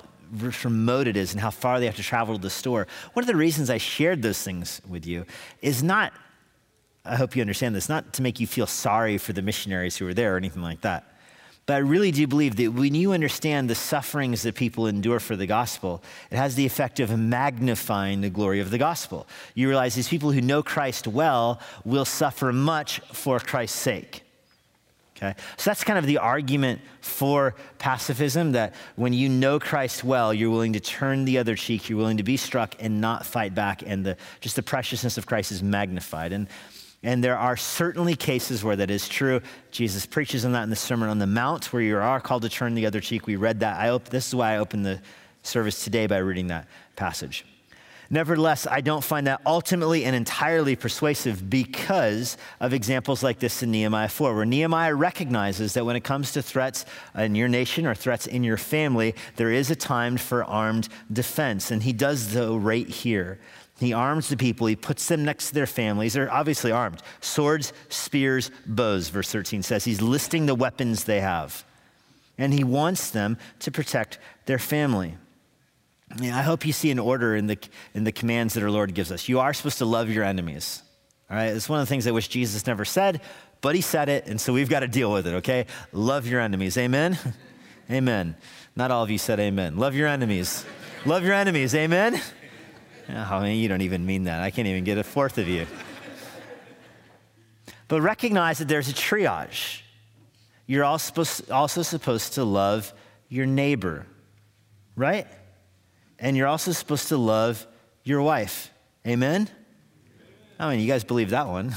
[0.64, 2.86] remote it is and how far they have to travel to the store.
[3.12, 5.26] One of the reasons I shared those things with you
[5.60, 6.14] is not,
[7.04, 10.06] I hope you understand this, not to make you feel sorry for the missionaries who
[10.06, 11.09] are there or anything like that
[11.66, 15.36] but I really do believe that when you understand the sufferings that people endure for
[15.36, 19.26] the gospel, it has the effect of magnifying the glory of the gospel.
[19.54, 24.22] You realize these people who know Christ well will suffer much for Christ's sake.
[25.16, 25.34] Okay?
[25.58, 30.50] So that's kind of the argument for pacifism that when you know Christ well, you're
[30.50, 33.82] willing to turn the other cheek, you're willing to be struck and not fight back,
[33.86, 36.32] and the, just the preciousness of Christ is magnified.
[36.32, 36.48] And,
[37.02, 39.40] and there are certainly cases where that is true.
[39.70, 42.48] Jesus preaches on that in the Sermon on the Mount, where you are called to
[42.48, 43.26] turn the other cheek.
[43.26, 43.80] We read that.
[43.80, 45.00] I op- this is why I opened the
[45.42, 47.46] service today by reading that passage.
[48.12, 53.70] Nevertheless, I don't find that ultimately and entirely persuasive because of examples like this in
[53.70, 56.84] Nehemiah 4, where Nehemiah recognizes that when it comes to threats
[57.16, 61.70] in your nation or threats in your family, there is a time for armed defense.
[61.70, 63.38] And he does, though, right here.
[63.80, 66.12] He arms the people, he puts them next to their families.
[66.12, 69.84] They're obviously armed swords, spears, bows, verse 13 says.
[69.84, 71.64] He's listing the weapons they have.
[72.36, 75.16] And he wants them to protect their family.
[76.20, 77.58] I hope you see an order in the,
[77.94, 79.28] in the commands that our Lord gives us.
[79.28, 80.82] You are supposed to love your enemies.
[81.30, 83.22] All right, it's one of the things I wish Jesus never said,
[83.60, 85.66] but he said it, and so we've got to deal with it, okay?
[85.92, 86.76] Love your enemies.
[86.76, 87.16] Amen?
[87.90, 88.36] amen.
[88.76, 89.76] Not all of you said amen.
[89.76, 90.66] Love your enemies.
[91.06, 91.74] love your enemies.
[91.74, 92.20] Amen?
[93.14, 94.42] Oh, I mean, you don't even mean that.
[94.42, 95.66] I can't even get a fourth of you.
[97.88, 99.80] but recognize that there's a triage.
[100.66, 102.92] You're also supposed to love
[103.28, 104.06] your neighbor,
[104.94, 105.26] right?
[106.20, 107.66] and you're also supposed to love
[108.04, 108.70] your wife.
[109.06, 109.48] Amen?
[110.58, 111.74] I mean, you guys believe that one.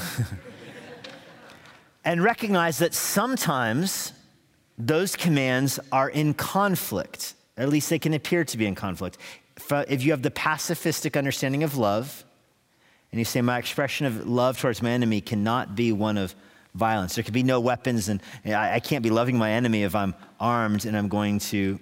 [2.04, 4.12] and recognize that sometimes
[4.76, 7.34] those commands are in conflict.
[7.56, 9.16] At least they can appear to be in conflict.
[9.56, 12.24] If you have the pacifistic understanding of love,
[13.12, 16.34] and you say, My expression of love towards my enemy cannot be one of
[16.74, 17.14] violence.
[17.14, 20.84] There can be no weapons, and I can't be loving my enemy if I'm armed
[20.84, 21.78] and I'm going to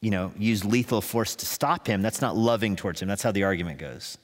[0.00, 3.08] you know, use lethal force to stop him, that's not loving towards him.
[3.08, 4.16] That's how the argument goes.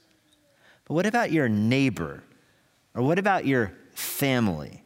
[0.85, 2.23] But what about your neighbor?
[2.95, 4.83] Or what about your family?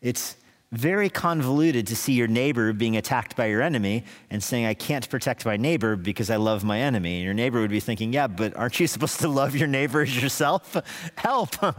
[0.00, 0.36] It's
[0.76, 5.08] very convoluted to see your neighbor being attacked by your enemy and saying, I can't
[5.08, 7.16] protect my neighbor because I love my enemy.
[7.16, 10.02] And your neighbor would be thinking, Yeah, but aren't you supposed to love your neighbor
[10.02, 10.76] as yourself?
[11.16, 11.56] Help.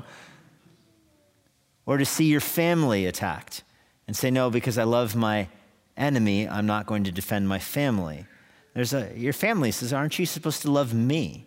[1.85, 3.63] or to see your family attacked
[4.07, 5.47] and say, No, because I love my
[5.97, 8.25] enemy, I'm not going to defend my family.
[8.73, 11.45] There's a, your family says, Aren't you supposed to love me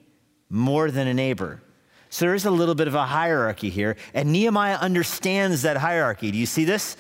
[0.51, 1.63] more than a neighbor?
[2.11, 6.31] So there is a little bit of a hierarchy here, and Nehemiah understands that hierarchy.
[6.31, 6.97] Do you see this?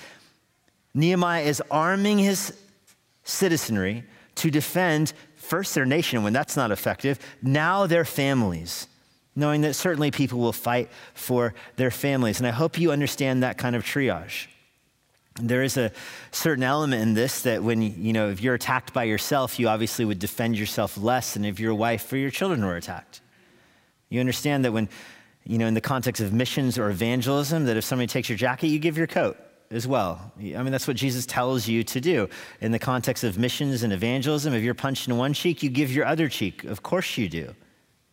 [0.95, 2.53] Nehemiah is arming his
[3.25, 4.05] citizenry
[4.37, 8.87] to defend first their nation when that's not effective, now their families,
[9.35, 12.39] knowing that certainly people will fight for their families.
[12.39, 14.47] And I hope you understand that kind of triage.
[15.41, 15.93] There is a
[16.33, 20.05] certain element in this that when you know if you're attacked by yourself you obviously
[20.05, 23.21] would defend yourself less than if your wife or your children were attacked.
[24.09, 24.89] You understand that when
[25.45, 28.67] you know in the context of missions or evangelism that if somebody takes your jacket
[28.67, 29.37] you give your coat
[29.71, 32.29] as well i mean that's what jesus tells you to do
[32.61, 35.93] in the context of missions and evangelism if you're punched in one cheek you give
[35.93, 37.55] your other cheek of course you do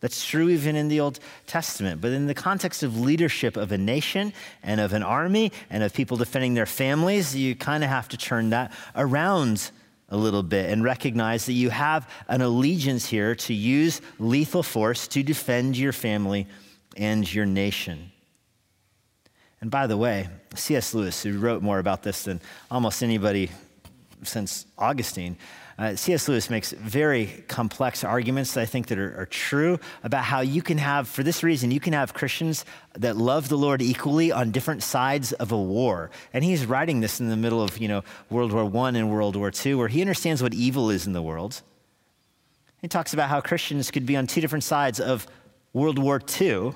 [0.00, 2.00] that's true even in the Old Testament.
[2.00, 5.94] But in the context of leadership of a nation and of an army and of
[5.94, 9.70] people defending their families, you kind of have to turn that around
[10.08, 15.08] a little bit and recognize that you have an allegiance here to use lethal force
[15.08, 16.46] to defend your family
[16.96, 18.12] and your nation.
[19.60, 20.94] And by the way, C.S.
[20.94, 22.40] Lewis, who wrote more about this than
[22.70, 23.50] almost anybody
[24.22, 25.36] since Augustine,
[25.78, 26.26] uh, C.S.
[26.26, 30.62] Lewis makes very complex arguments, that I think, that are, are, true about how you
[30.62, 32.64] can have, for this reason, you can have Christians
[32.94, 36.10] that love the Lord equally on different sides of a war.
[36.32, 39.36] And he's writing this in the middle of, you know, World War I and World
[39.36, 41.60] War II, where he understands what evil is in the world.
[42.80, 45.26] He talks about how Christians could be on two different sides of
[45.74, 46.72] World War II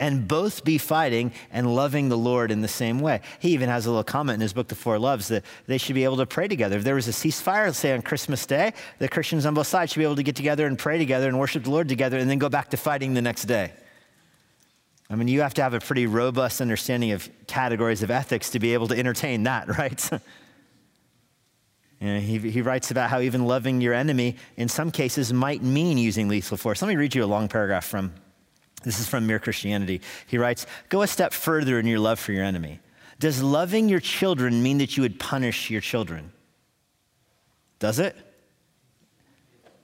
[0.00, 3.20] and both be fighting and loving the Lord in the same way.
[3.38, 5.94] He even has a little comment in his book, The Four Loves, that they should
[5.94, 6.78] be able to pray together.
[6.78, 10.00] If there was a ceasefire, say on Christmas Day, the Christians on both sides should
[10.00, 12.38] be able to get together and pray together and worship the Lord together and then
[12.38, 13.72] go back to fighting the next day.
[15.10, 18.58] I mean, you have to have a pretty robust understanding of categories of ethics to
[18.58, 20.10] be able to entertain that, right?
[22.00, 25.62] You know, he, he writes about how even loving your enemy in some cases might
[25.62, 26.80] mean using lethal force.
[26.80, 28.14] Let me read you a long paragraph from
[28.82, 30.00] this is from Mere Christianity.
[30.26, 32.80] He writes Go a step further in your love for your enemy.
[33.18, 36.32] Does loving your children mean that you would punish your children?
[37.78, 38.16] Does it?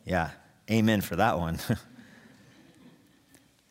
[0.04, 0.30] Yeah,
[0.70, 1.58] amen for that one.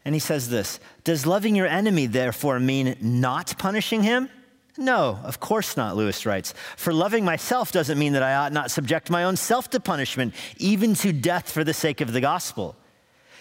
[0.05, 4.29] and he says this Does loving your enemy therefore mean not punishing him?
[4.77, 6.53] No, of course not, Lewis writes.
[6.75, 10.35] For loving myself doesn't mean that I ought not subject my own self to punishment,
[10.57, 12.75] even to death for the sake of the gospel.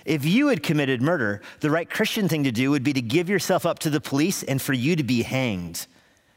[0.05, 3.29] If you had committed murder, the right Christian thing to do would be to give
[3.29, 5.87] yourself up to the police and for you to be hanged.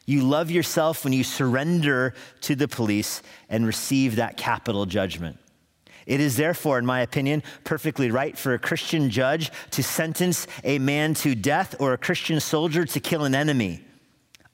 [0.05, 5.37] You love yourself when you surrender to the police and receive that capital judgment.
[6.05, 10.79] It is therefore, in my opinion, perfectly right for a Christian judge to sentence a
[10.79, 13.83] man to death or a Christian soldier to kill an enemy.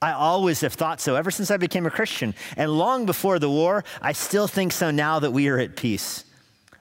[0.02, 2.34] I always have thought so ever since I became a Christian.
[2.56, 6.24] And long before the war, I still think so now that we are at peace.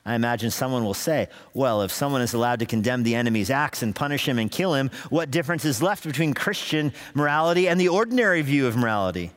[0.05, 3.81] I imagine someone will say, well, if someone is allowed to condemn the enemy's acts
[3.81, 7.87] and punish him and kill him, what difference is left between Christian morality and the
[7.87, 9.31] ordinary view of morality?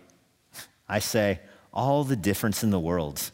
[0.89, 1.41] I say,
[1.73, 3.31] all the difference in the world.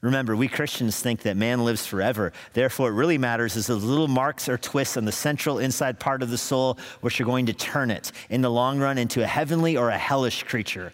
[0.00, 2.32] Remember, we Christians think that man lives forever.
[2.52, 6.22] Therefore, it really matters is the little marks or twists on the central inside part
[6.22, 9.26] of the soul, which are going to turn it in the long run into a
[9.26, 10.92] heavenly or a hellish creature.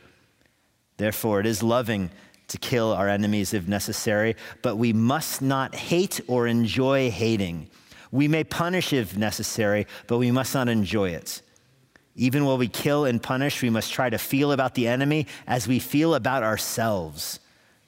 [0.97, 2.11] Therefore, it is loving
[2.49, 7.69] to kill our enemies if necessary, but we must not hate or enjoy hating.
[8.11, 11.43] We may punish if necessary, but we must not enjoy it.
[12.17, 15.67] Even while we kill and punish, we must try to feel about the enemy as
[15.67, 17.41] we feel about ourselves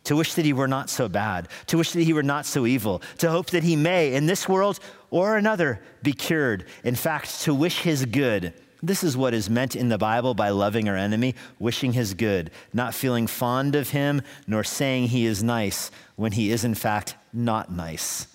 [0.06, 2.64] to wish that he were not so bad, to wish that he were not so
[2.64, 4.78] evil, to hope that he may, in this world
[5.10, 6.64] or another, be cured.
[6.84, 8.54] In fact, to wish his good.
[8.86, 12.52] This is what is meant in the Bible by loving our enemy, wishing his good,
[12.72, 17.16] not feeling fond of him, nor saying he is nice when he is, in fact,
[17.32, 18.28] not nice.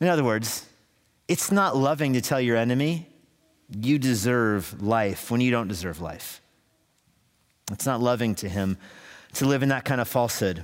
[0.00, 0.66] In other words,
[1.26, 3.08] it's not loving to tell your enemy,
[3.76, 6.40] you deserve life when you don't deserve life.
[7.72, 8.78] It's not loving to him
[9.34, 10.62] to live in that kind of falsehood.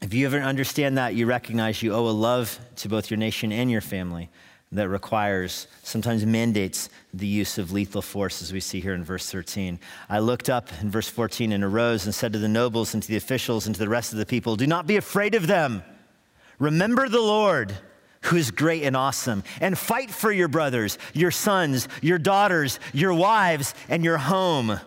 [0.00, 3.50] If you ever understand that, you recognize you owe a love to both your nation
[3.50, 4.30] and your family
[4.72, 9.30] that requires, sometimes mandates, the use of lethal force, as we see here in verse
[9.30, 9.78] 13.
[10.08, 13.08] I looked up in verse 14 and arose and said to the nobles and to
[13.08, 15.82] the officials and to the rest of the people, Do not be afraid of them.
[16.58, 17.74] Remember the Lord
[18.22, 23.12] who is great and awesome, and fight for your brothers, your sons, your daughters, your
[23.12, 24.78] wives, and your home.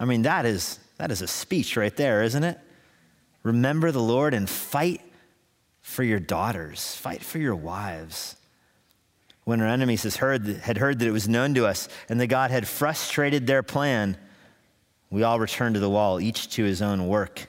[0.00, 2.58] I mean, that is that is a speech right there, isn't it?
[3.42, 5.00] Remember the Lord and fight
[5.80, 8.36] for your daughters, fight for your wives.
[9.44, 12.26] When our enemies had heard, had heard that it was known to us and that
[12.26, 14.16] God had frustrated their plan,
[15.10, 17.48] we all returned to the wall, each to his own work.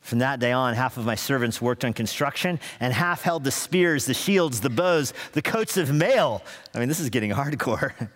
[0.00, 3.50] From that day on, half of my servants worked on construction, and half held the
[3.50, 6.42] spears, the shields, the bows, the coats of mail.
[6.74, 8.10] I mean, this is getting hardcore.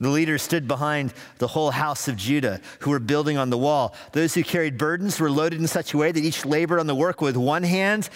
[0.00, 3.94] The leaders stood behind the whole house of Judah who were building on the wall.
[4.12, 6.94] Those who carried burdens were loaded in such a way that each labored on the
[6.94, 8.08] work with one hand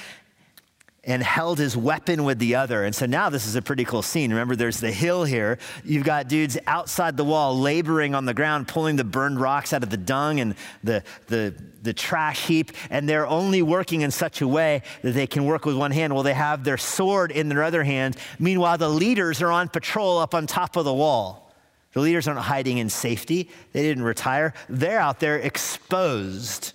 [1.05, 2.85] and held his weapon with the other.
[2.85, 4.31] And so now this is a pretty cool scene.
[4.31, 5.59] Remember, there's the hill here.
[5.85, 9.83] You've got dudes outside the wall laboring on the ground, pulling the burned rocks out
[9.83, 12.71] of the dung and the, the, the trash heap.
[12.89, 16.15] And they're only working in such a way that they can work with one hand
[16.15, 18.17] while they have their sword in their other hand.
[18.39, 21.53] Meanwhile, the leaders are on patrol up on top of the wall.
[21.95, 24.55] The leaders aren't hiding in safety, they didn't retire.
[24.69, 26.73] They're out there exposed,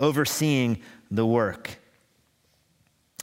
[0.00, 1.78] overseeing the work.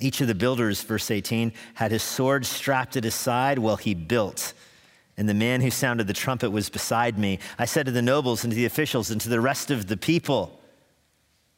[0.02, 3.94] Each of the builders, verse 18, had his sword strapped at his side while he
[3.94, 4.54] built.
[5.18, 7.40] And the man who sounded the trumpet was beside me.
[7.58, 9.96] I said to the nobles and to the officials and to the rest of the
[9.96, 10.60] people,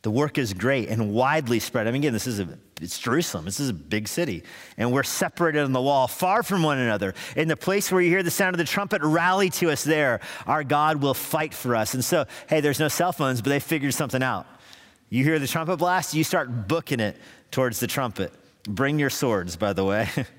[0.03, 1.87] the work is great and widely spread.
[1.87, 2.47] I mean, again, this is a,
[2.79, 3.45] it's Jerusalem.
[3.45, 4.43] This is a big city.
[4.77, 7.15] And we're separated on the wall, far from one another.
[7.35, 10.19] In the place where you hear the sound of the trumpet, rally to us there.
[10.45, 11.95] Our God will fight for us.
[11.95, 14.45] And so, hey, there's no cell phones, but they figured something out.
[15.09, 17.17] You hear the trumpet blast, you start booking it
[17.51, 18.33] towards the trumpet.
[18.67, 20.09] Bring your swords, by the way.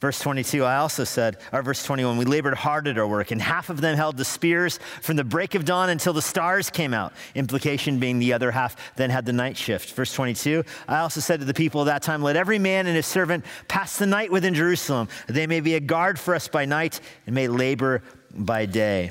[0.00, 3.42] Verse 22, I also said, or verse 21, we labored hard at our work, and
[3.42, 6.94] half of them held the spears from the break of dawn until the stars came
[6.94, 7.12] out.
[7.34, 9.92] Implication being the other half then had the night shift.
[9.92, 12.96] Verse 22, I also said to the people at that time, let every man and
[12.96, 15.08] his servant pass the night within Jerusalem.
[15.26, 18.02] They may be a guard for us by night and may labor
[18.34, 19.10] by day.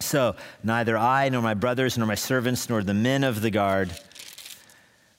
[0.00, 3.90] So neither I, nor my brothers, nor my servants, nor the men of the guard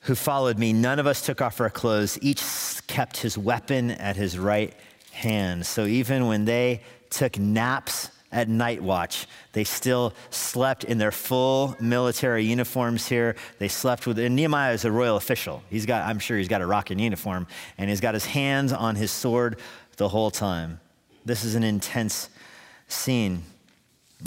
[0.02, 2.18] who followed me, none of us took off our clothes.
[2.22, 2.42] Each
[2.88, 4.74] kept his weapon at his right
[5.12, 5.66] hand.
[5.66, 11.76] So even when they took naps at night watch, they still slept in their full
[11.80, 13.36] military uniforms here.
[13.58, 15.64] They slept with, and Nehemiah is a royal official.
[15.70, 18.96] He's got, I'm sure he's got a rocking uniform, and he's got his hands on
[18.96, 19.60] his sword
[19.98, 20.80] the whole time.
[21.26, 22.30] This is an intense
[22.88, 23.44] scene.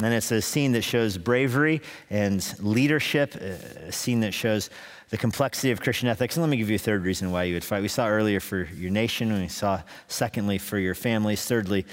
[0.01, 4.71] And it's a scene that shows bravery and leadership, a scene that shows
[5.11, 6.37] the complexity of Christian ethics.
[6.37, 7.83] And let me give you a third reason why you would fight.
[7.83, 11.45] We saw earlier for your nation, and we saw secondly for your families.
[11.45, 11.85] Thirdly,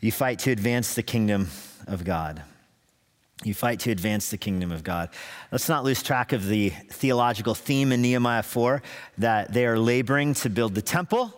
[0.00, 1.48] you fight to advance the kingdom
[1.86, 2.42] of God.
[3.44, 5.10] You fight to advance the kingdom of God.
[5.52, 8.82] Let's not lose track of the theological theme in Nehemiah 4
[9.18, 11.34] that they are laboring to build the temple,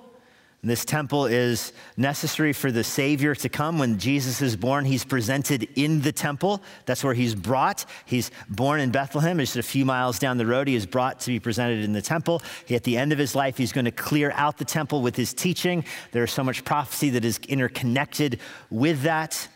[0.63, 3.79] This temple is necessary for the Savior to come.
[3.79, 6.61] When Jesus is born, he's presented in the temple.
[6.85, 7.85] That's where he's brought.
[8.07, 10.67] He's born in Bethlehem, just a few miles down the road.
[10.67, 12.43] He is brought to be presented in the temple.
[12.67, 15.15] He, at the end of his life, he's going to clear out the temple with
[15.15, 15.85] his teaching.
[16.11, 19.49] There's so much prophecy that is interconnected with that.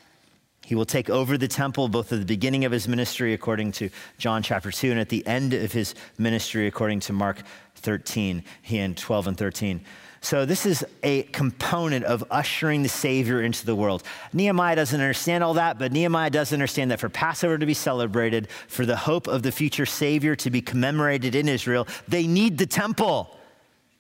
[0.65, 3.91] He will take over the temple both at the beginning of his ministry, according to
[4.19, 7.43] John chapter 2, and at the end of his ministry, according to Mark
[7.75, 9.85] 13, he and 12 and 13.
[10.25, 14.05] So, this is a component of ushering the Savior into the world.
[14.33, 18.47] Nehemiah doesn't understand all that, but Nehemiah does understand that for Passover to be celebrated,
[18.69, 22.67] for the hope of the future Savior to be commemorated in Israel, they need the
[22.67, 23.37] temple.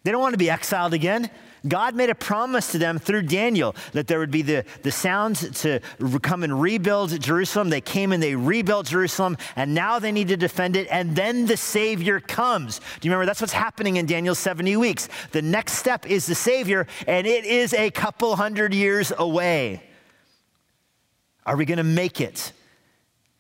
[0.05, 1.29] They don't want to be exiled again.
[1.67, 5.49] God made a promise to them through Daniel that there would be the, the sounds
[5.63, 5.81] to
[6.21, 7.71] come and rebuild Jerusalem.
[7.71, 11.47] They came and they rebuilt Jerusalem, and now they need to defend it, and then
[11.47, 12.79] the Savior comes.
[12.79, 13.27] Do you remember?
[13.27, 15.09] That's what's happening in Daniel's 70 weeks.
[15.31, 19.83] The next step is the Savior, and it is a couple hundred years away.
[21.47, 22.53] Are we going to make it?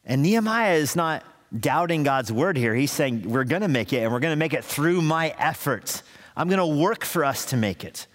[0.04, 1.24] And Nehemiah is not
[1.58, 2.74] doubting God's word here.
[2.74, 5.34] He's saying, We're going to make it, and we're going to make it through my
[5.38, 6.02] efforts.
[6.36, 8.06] I'm going to work for us to make it.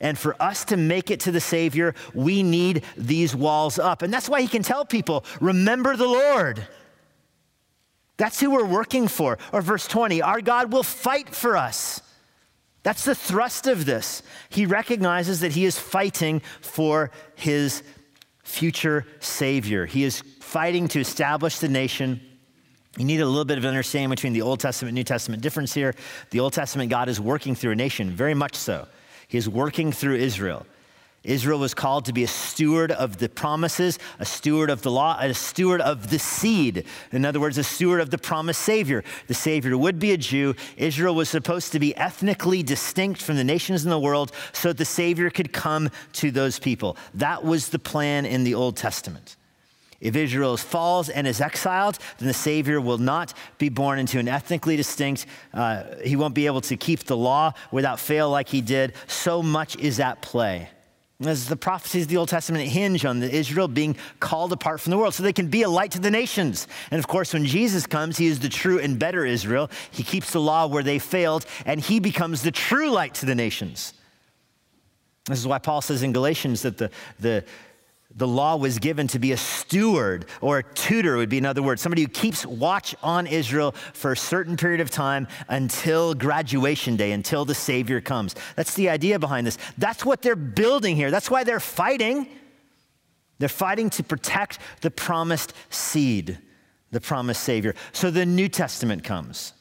[0.00, 4.02] And for us to make it to the Savior, we need these walls up.
[4.02, 6.66] And that's why he can tell people, remember the Lord.
[8.16, 9.38] That's who we're working for.
[9.52, 12.00] Or verse 20, our God will fight for us.
[12.82, 14.22] That's the thrust of this.
[14.48, 17.82] He recognizes that he is fighting for his
[18.42, 19.84] future Savior.
[19.84, 22.20] He is fighting to establish the nation.
[22.96, 25.74] You need a little bit of understanding between the Old Testament and New Testament difference
[25.74, 25.94] here.
[26.30, 28.88] The Old Testament God is working through a nation, very much so.
[29.30, 30.66] He is working through Israel.
[31.22, 35.16] Israel was called to be a steward of the promises, a steward of the law,
[35.20, 36.84] a steward of the seed.
[37.12, 39.04] In other words, a steward of the promised Savior.
[39.28, 40.56] The Savior would be a Jew.
[40.76, 44.78] Israel was supposed to be ethnically distinct from the nations in the world so that
[44.78, 46.96] the Savior could come to those people.
[47.14, 49.36] That was the plan in the Old Testament.
[50.00, 54.28] If Israel falls and is exiled, then the Savior will not be born into an
[54.28, 58.62] ethnically distinct, uh, he won't be able to keep the law without fail like he
[58.62, 58.94] did.
[59.06, 60.70] So much is at play.
[61.22, 64.96] As the prophecies of the Old Testament hinge on Israel being called apart from the
[64.96, 66.66] world so they can be a light to the nations.
[66.90, 69.70] And of course, when Jesus comes, he is the true and better Israel.
[69.90, 73.34] He keeps the law where they failed, and he becomes the true light to the
[73.34, 73.92] nations.
[75.26, 77.44] This is why Paul says in Galatians that the, the,
[78.14, 81.78] the law was given to be a steward or a tutor would be another word
[81.78, 87.12] somebody who keeps watch on israel for a certain period of time until graduation day
[87.12, 88.34] until the savior comes.
[88.56, 89.58] That's the idea behind this.
[89.78, 91.10] That's what they're building here.
[91.10, 92.26] That's why they're fighting.
[93.38, 96.38] They're fighting to protect the promised seed
[96.90, 97.74] the promised savior.
[97.92, 99.52] So the new testament comes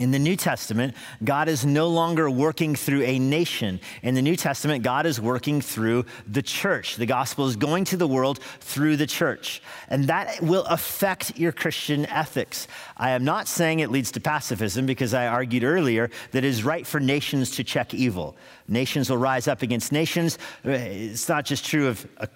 [0.00, 3.78] in the New Testament, God is no longer working through a nation.
[4.02, 6.96] In the New Testament, God is working through the church.
[6.96, 9.62] The gospel is going to the world through the church.
[9.88, 12.66] And that will affect your Christian ethics.
[12.96, 16.64] I am not saying it leads to pacifism because I argued earlier that it is
[16.64, 18.34] right for nations to check evil.
[18.66, 20.38] Nations will rise up against nations.
[20.64, 22.28] It's not just true of a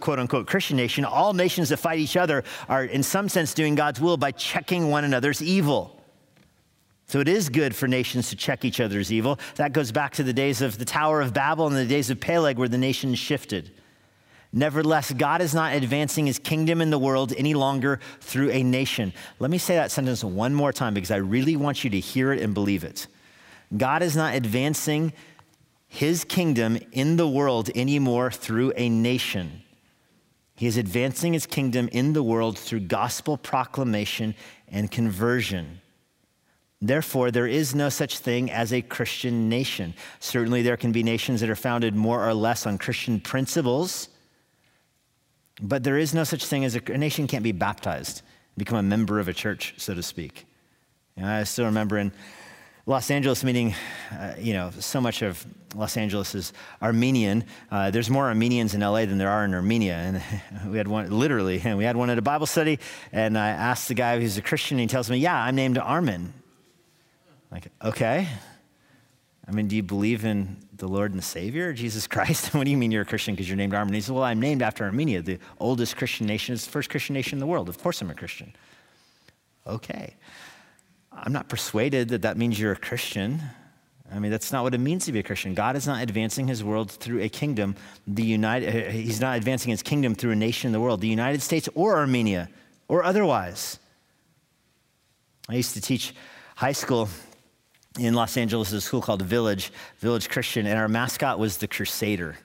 [0.00, 1.06] quote unquote Christian nation.
[1.06, 4.90] All nations that fight each other are, in some sense, doing God's will by checking
[4.90, 5.97] one another's evil.
[7.08, 9.38] So it is good for nations to check each other's evil.
[9.56, 12.20] That goes back to the days of the Tower of Babel and the days of
[12.20, 13.70] Peleg, where the nations shifted.
[14.52, 19.12] Nevertheless, God is not advancing his kingdom in the world any longer through a nation.
[19.38, 22.32] Let me say that sentence one more time because I really want you to hear
[22.32, 23.06] it and believe it.
[23.74, 25.12] God is not advancing
[25.86, 29.62] his kingdom in the world anymore through a nation.
[30.56, 34.34] He is advancing his kingdom in the world through gospel proclamation
[34.66, 35.80] and conversion.
[36.80, 39.94] Therefore, there is no such thing as a Christian nation.
[40.20, 44.08] Certainly, there can be nations that are founded more or less on Christian principles,
[45.60, 48.22] but there is no such thing as a, a nation can't be baptized,
[48.56, 50.46] become a member of a church, so to speak.
[51.16, 52.12] You know, I still remember in
[52.86, 53.74] Los Angeles meeting,
[54.12, 57.44] uh, you know, so much of Los Angeles is Armenian.
[57.72, 59.94] Uh, there's more Armenians in LA than there are in Armenia.
[59.94, 60.22] And
[60.70, 62.78] we had one, literally, we had one at a Bible study,
[63.12, 65.76] and I asked the guy who's a Christian, and he tells me, Yeah, I'm named
[65.76, 66.34] Armin.
[67.50, 68.28] Like, okay.
[69.46, 72.54] I mean, do you believe in the Lord and the Savior, Jesus Christ?
[72.54, 73.96] what do you mean you're a Christian because you're named Armenia?
[73.96, 76.54] He said, Well, I'm named after Armenia, the oldest Christian nation.
[76.54, 77.68] It's the first Christian nation in the world.
[77.68, 78.52] Of course I'm a Christian.
[79.66, 80.14] Okay.
[81.12, 83.40] I'm not persuaded that that means you're a Christian.
[84.12, 85.54] I mean, that's not what it means to be a Christian.
[85.54, 87.74] God is not advancing his world through a kingdom.
[88.06, 91.08] The United, uh, he's not advancing his kingdom through a nation in the world, the
[91.08, 92.48] United States or Armenia
[92.86, 93.78] or otherwise.
[95.48, 96.14] I used to teach
[96.56, 97.08] high school
[97.98, 101.68] in Los Angeles at a school called Village, Village Christian, and our mascot was the
[101.68, 102.36] Crusader.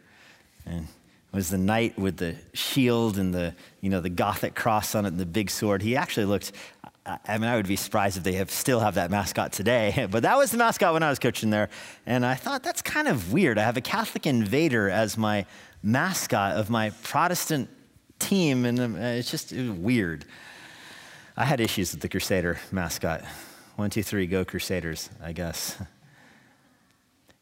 [0.65, 4.95] And it was the knight with the shield and the, you know, the Gothic cross
[4.95, 5.81] on it and the big sword.
[5.81, 6.51] He actually looked,
[7.05, 10.23] I mean, I would be surprised if they have, still have that mascot today, but
[10.23, 11.69] that was the mascot when I was coaching there.
[12.05, 13.57] And I thought, that's kind of weird.
[13.57, 15.45] I have a Catholic invader as my
[15.81, 17.69] mascot of my Protestant
[18.19, 20.25] team, and um, it's just it weird.
[21.35, 23.23] I had issues with the Crusader mascot.
[23.75, 25.77] One, two, three, go Crusaders, I guess.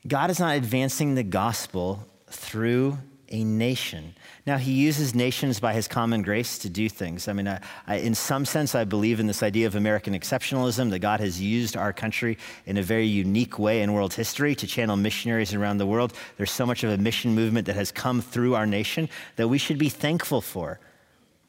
[0.08, 2.98] God is not advancing the gospel through
[3.32, 4.14] a nation.
[4.46, 7.28] Now, he uses nations by his common grace to do things.
[7.28, 10.90] I mean, I, I, in some sense, I believe in this idea of American exceptionalism,
[10.90, 14.68] that God has used our country in a very unique way in world history to
[14.68, 16.14] channel missionaries around the world.
[16.38, 19.08] There's so much of a mission movement that has come through our nation
[19.38, 20.80] that we should be thankful for.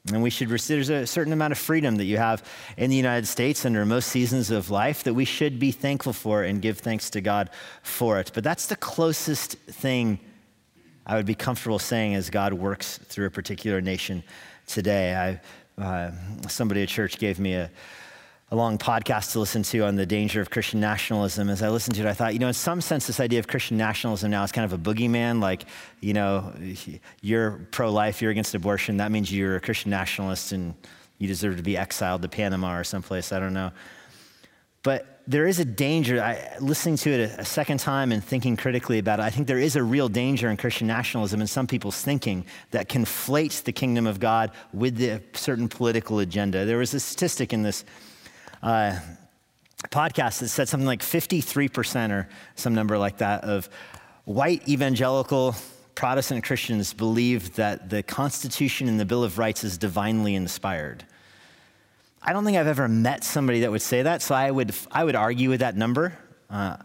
[0.08, 2.44] And we should, there's a certain amount of freedom that you have
[2.76, 6.42] in the United States under most seasons of life that we should be thankful for
[6.42, 7.50] and give thanks to God
[7.82, 8.32] for it.
[8.34, 10.18] But that's the closest thing
[11.06, 14.24] I would be comfortable saying as God works through a particular nation
[14.66, 15.38] today.
[15.78, 16.10] I, uh,
[16.48, 17.70] somebody at church gave me a,
[18.52, 21.48] a long podcast to listen to on the danger of Christian nationalism.
[21.48, 23.48] As I listened to it, I thought, you know, in some sense, this idea of
[23.48, 25.40] Christian nationalism now is kind of a boogeyman.
[25.40, 25.64] Like,
[26.00, 26.52] you know,
[27.22, 28.98] you're pro life, you're against abortion.
[28.98, 30.74] That means you're a Christian nationalist and
[31.16, 33.32] you deserve to be exiled to Panama or someplace.
[33.32, 33.72] I don't know.
[34.82, 36.22] But there is a danger.
[36.22, 39.46] I, listening to it a, a, second time and thinking critically about it, I think
[39.46, 43.72] there is a real danger in Christian nationalism in some people's thinking that conflates the
[43.72, 46.66] kingdom of God with the certain political agenda.
[46.66, 47.86] There was a statistic in this
[48.62, 48.98] uh,
[49.90, 53.68] podcast that said something like 53% or some number like that of
[54.24, 55.54] white evangelical
[55.94, 61.04] Protestant Christians believe that the Constitution and the Bill of Rights is divinely inspired.
[62.22, 65.04] I don't think I've ever met somebody that would say that, so I would, I
[65.04, 66.16] would argue with that number.
[66.48, 66.76] Uh,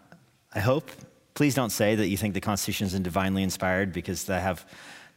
[0.53, 0.89] I hope.
[1.36, 4.65] Please don't say that you think the Constitution is divinely inspired because that, have,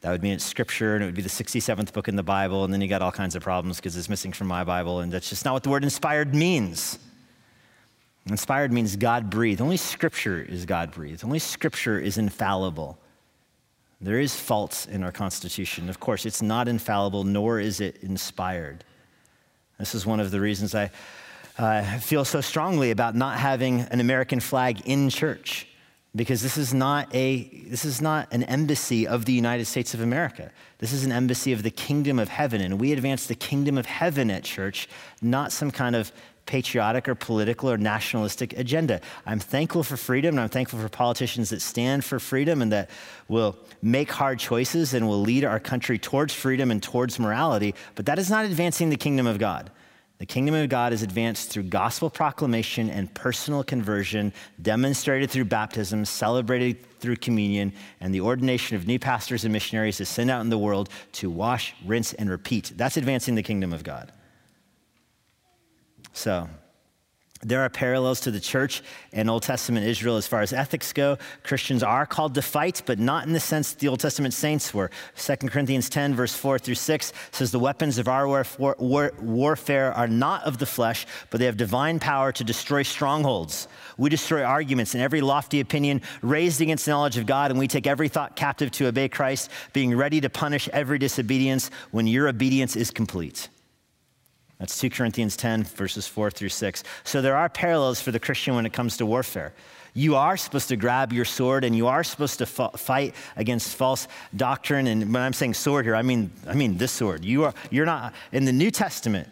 [0.00, 2.64] that would mean it's scripture and it would be the 67th book in the Bible,
[2.64, 5.12] and then you got all kinds of problems because it's missing from my Bible, and
[5.12, 6.98] that's just not what the word inspired means.
[8.26, 9.60] Inspired means God breathed.
[9.60, 12.98] Only scripture is God breathed, only scripture is infallible.
[14.02, 15.90] There is faults in our Constitution.
[15.90, 18.82] Of course, it's not infallible, nor is it inspired.
[19.78, 20.90] This is one of the reasons I
[21.58, 25.66] uh, feel so strongly about not having an American flag in church
[26.14, 30.00] because this is not a this is not an embassy of the United States of
[30.00, 30.50] America.
[30.78, 33.86] This is an embassy of the kingdom of heaven and we advance the kingdom of
[33.86, 34.88] heaven at church,
[35.22, 36.10] not some kind of
[36.46, 39.00] patriotic or political or nationalistic agenda.
[39.24, 42.90] I'm thankful for freedom and I'm thankful for politicians that stand for freedom and that
[43.28, 48.06] will make hard choices and will lead our country towards freedom and towards morality, but
[48.06, 49.70] that is not advancing the kingdom of God.
[50.20, 56.04] The kingdom of God is advanced through gospel proclamation and personal conversion, demonstrated through baptism,
[56.04, 60.50] celebrated through communion, and the ordination of new pastors and missionaries to send out in
[60.50, 62.72] the world to wash, rinse, and repeat.
[62.76, 64.12] That's advancing the kingdom of God.
[66.12, 66.50] So,
[67.42, 68.82] there are parallels to the church
[69.12, 71.16] and Old Testament Israel as far as ethics go.
[71.42, 74.90] Christians are called to fight, but not in the sense the Old Testament saints were.
[75.16, 79.92] 2 Corinthians 10, verse 4 through 6 says, The weapons of our war- war- warfare
[79.94, 83.68] are not of the flesh, but they have divine power to destroy strongholds.
[83.96, 87.68] We destroy arguments and every lofty opinion raised against the knowledge of God, and we
[87.68, 92.28] take every thought captive to obey Christ, being ready to punish every disobedience when your
[92.28, 93.48] obedience is complete.
[94.60, 96.84] That's 2 Corinthians 10, verses 4 through 6.
[97.02, 99.54] So there are parallels for the Christian when it comes to warfare.
[99.94, 104.06] You are supposed to grab your sword and you are supposed to fight against false
[104.36, 104.86] doctrine.
[104.86, 107.24] And when I'm saying sword here, I mean, I mean this sword.
[107.24, 109.28] You are, you're not, in the New Testament,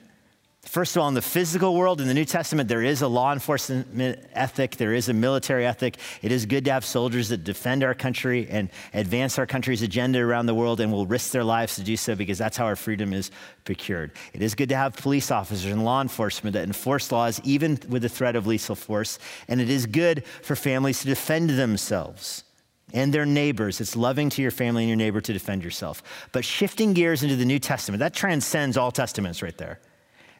[0.69, 3.33] First of all, in the physical world, in the New Testament, there is a law
[3.33, 5.97] enforcement ethic, there is a military ethic.
[6.21, 10.19] It is good to have soldiers that defend our country and advance our country's agenda
[10.19, 12.77] around the world and will risk their lives to do so because that's how our
[12.77, 13.31] freedom is
[13.65, 14.13] procured.
[14.35, 18.03] It is good to have police officers and law enforcement that enforce laws even with
[18.03, 19.19] the threat of lethal force.
[19.49, 22.45] And it is good for families to defend themselves
[22.93, 23.81] and their neighbors.
[23.81, 26.03] It's loving to your family and your neighbor to defend yourself.
[26.33, 29.81] But shifting gears into the New Testament, that transcends all testaments right there.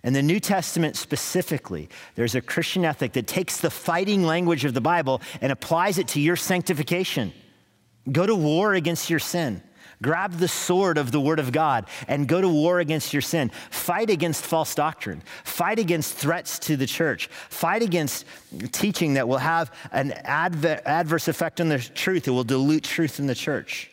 [0.09, 4.73] In the New Testament specifically, there's a Christian ethic that takes the fighting language of
[4.73, 7.31] the Bible and applies it to your sanctification.
[8.11, 9.63] Go to war against your sin.
[10.03, 13.51] Grab the sword of the Word of God and go to war against your sin.
[13.69, 15.23] Fight against false doctrine.
[15.45, 17.27] Fight against threats to the church.
[17.51, 18.25] Fight against
[18.73, 22.27] teaching that will have an adver- adverse effect on the truth.
[22.27, 23.91] It will dilute truth in the church.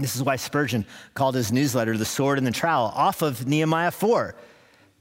[0.00, 3.90] This is why Spurgeon called his newsletter The Sword and the Trowel off of Nehemiah
[3.90, 4.34] 4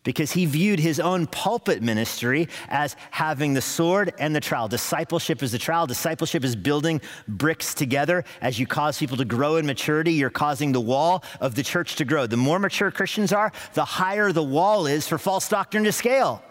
[0.03, 4.67] because he viewed his own pulpit ministry as having the sword and the trowel.
[4.67, 5.87] Discipleship is the trowel.
[5.87, 8.23] Discipleship is building bricks together.
[8.41, 11.95] As you cause people to grow in maturity, you're causing the wall of the church
[11.95, 12.27] to grow.
[12.27, 16.43] The more mature Christians are, the higher the wall is for false doctrine to scale.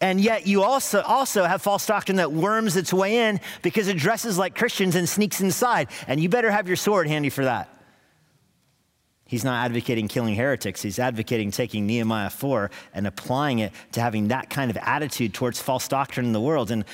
[0.00, 3.96] And yet you also, also have false doctrine that worms its way in because it
[3.96, 5.88] dresses like Christians and sneaks inside.
[6.08, 7.68] And you better have your sword handy for that.
[9.32, 10.82] He's not advocating killing heretics.
[10.82, 15.58] He's advocating taking Nehemiah 4 and applying it to having that kind of attitude towards
[15.58, 16.70] false doctrine in the world.
[16.70, 16.84] And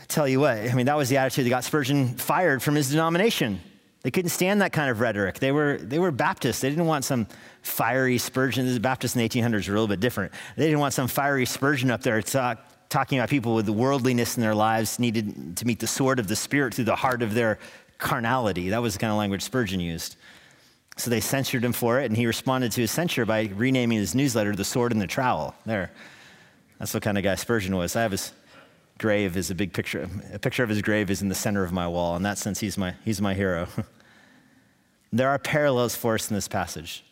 [0.00, 2.76] I tell you what, I mean, that was the attitude that got Spurgeon fired from
[2.76, 3.60] his denomination.
[4.00, 5.38] They couldn't stand that kind of rhetoric.
[5.38, 6.62] They were, they were Baptists.
[6.62, 7.26] They didn't want some
[7.60, 8.72] fiery Spurgeon.
[8.72, 10.32] The Baptists in the 1800s were a little bit different.
[10.56, 14.38] They didn't want some fiery Spurgeon up there talk, talking about people with the worldliness
[14.38, 17.34] in their lives needed to meet the sword of the Spirit through the heart of
[17.34, 17.58] their
[17.98, 18.70] carnality.
[18.70, 20.16] That was the kind of language Spurgeon used.
[20.96, 24.14] So they censured him for it, and he responded to his censure by renaming his
[24.14, 25.54] newsletter The Sword and the Trowel.
[25.66, 25.90] There.
[26.78, 27.96] That's what kind of guy Spurgeon was.
[27.96, 28.32] I have his
[28.98, 30.08] grave is a big picture.
[30.32, 32.16] A picture of his grave is in the center of my wall.
[32.16, 33.66] In that sense, he's my, he's my hero.
[35.12, 37.04] there are parallels for us in this passage.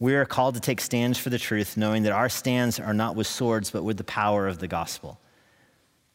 [0.00, 3.14] We are called to take stands for the truth, knowing that our stands are not
[3.14, 5.20] with swords, but with the power of the gospel.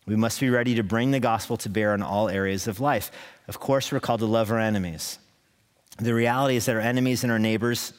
[0.05, 3.11] We must be ready to bring the gospel to bear on all areas of life.
[3.47, 5.19] Of course, we're called to love our enemies.
[5.97, 7.93] The reality is that our enemies and our neighbors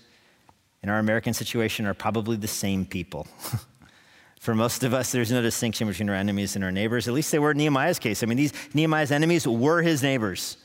[0.82, 3.26] in our American situation are probably the same people.
[4.40, 7.08] For most of us, there's no distinction between our enemies and our neighbors.
[7.08, 8.22] At least they were in Nehemiah's case.
[8.22, 10.58] I mean, these Nehemiah's enemies were his neighbors.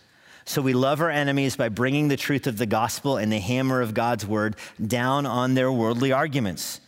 [0.46, 3.82] So we love our enemies by bringing the truth of the gospel and the hammer
[3.82, 4.56] of God's word
[4.86, 6.82] down on their worldly arguments.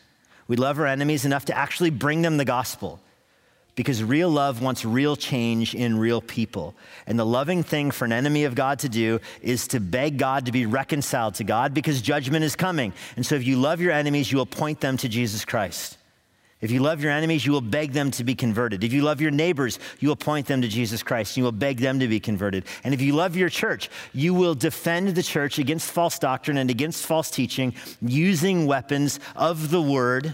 [0.47, 3.01] We love our enemies enough to actually bring them the gospel
[3.75, 6.75] because real love wants real change in real people.
[7.07, 10.45] And the loving thing for an enemy of God to do is to beg God
[10.45, 12.93] to be reconciled to God because judgment is coming.
[13.15, 15.97] And so if you love your enemies, you will point them to Jesus Christ.
[16.61, 18.83] If you love your enemies, you will beg them to be converted.
[18.83, 21.33] If you love your neighbors, you will point them to Jesus Christ.
[21.33, 22.63] And You will beg them to be converted.
[22.83, 26.69] And if you love your church, you will defend the church against false doctrine and
[26.69, 30.33] against false teaching using weapons of the word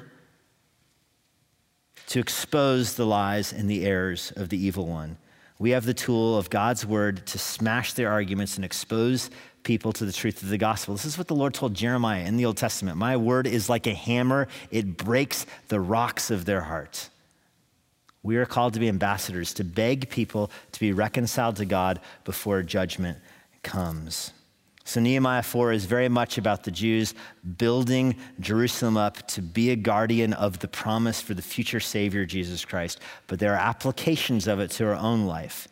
[2.12, 5.16] to expose the lies and the errors of the evil one.
[5.59, 9.30] We have the tool of God's word to smash their arguments and expose
[9.64, 10.93] people to the truth of the gospel.
[10.93, 12.97] This is what the Lord told Jeremiah in the Old Testament.
[12.97, 17.09] My word is like a hammer, it breaks the rocks of their heart.
[18.24, 22.62] We are called to be ambassadors, to beg people to be reconciled to God before
[22.62, 23.20] judgment
[23.64, 24.34] comes.
[24.91, 27.13] So, Nehemiah 4 is very much about the Jews
[27.57, 32.65] building Jerusalem up to be a guardian of the promise for the future Savior, Jesus
[32.65, 32.99] Christ.
[33.27, 35.69] But there are applications of it to our own life.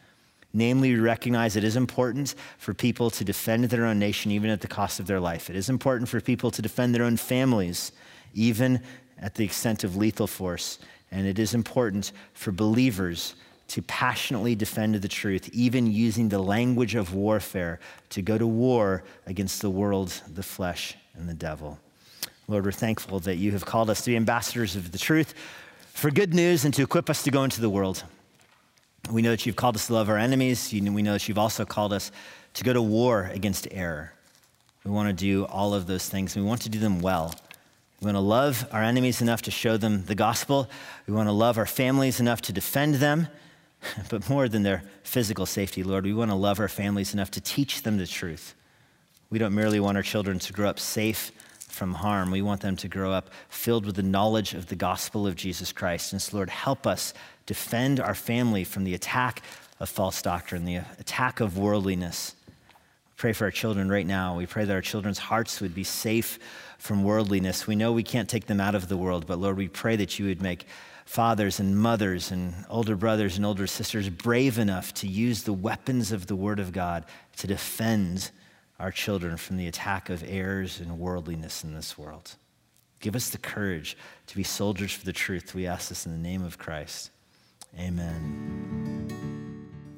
[0.53, 4.61] Namely, we recognize it is important for people to defend their own nation, even at
[4.61, 5.49] the cost of their life.
[5.49, 7.91] It is important for people to defend their own families,
[8.33, 8.81] even
[9.17, 10.79] at the extent of lethal force.
[11.11, 13.35] And it is important for believers
[13.69, 19.03] to passionately defend the truth, even using the language of warfare to go to war
[19.25, 21.79] against the world, the flesh, and the devil.
[22.47, 25.35] Lord, we're thankful that you have called us to be ambassadors of the truth
[25.93, 28.03] for good news and to equip us to go into the world.
[29.11, 30.71] We know that you've called us to love our enemies.
[30.71, 32.11] We know that you've also called us
[32.55, 34.13] to go to war against error.
[34.83, 36.35] We want to do all of those things.
[36.35, 37.35] We want to do them well.
[38.01, 40.69] We want to love our enemies enough to show them the gospel.
[41.05, 43.27] We want to love our families enough to defend them.
[44.09, 47.41] But more than their physical safety, Lord, we want to love our families enough to
[47.41, 48.55] teach them the truth.
[49.29, 52.31] We don't merely want our children to grow up safe from harm.
[52.31, 55.71] We want them to grow up filled with the knowledge of the gospel of Jesus
[55.71, 56.11] Christ.
[56.11, 57.13] And so, Lord, help us
[57.45, 59.43] defend our family from the attack
[59.79, 62.35] of false doctrine, the attack of worldliness.
[63.17, 64.35] Pray for our children right now.
[64.35, 66.39] We pray that our children's hearts would be safe
[66.79, 67.67] from worldliness.
[67.67, 70.17] We know we can't take them out of the world, but Lord, we pray that
[70.17, 70.65] you would make
[71.09, 76.11] fathers and mothers and older brothers and older sisters brave enough to use the weapons
[76.11, 77.03] of the Word of God
[77.35, 78.29] to defend
[78.79, 82.35] our children from the attack of errors and worldliness in this world.
[82.99, 83.97] Give us the courage
[84.27, 85.55] to be soldiers for the truth.
[85.55, 87.09] We ask this in the name of Christ.
[87.79, 89.07] Amen.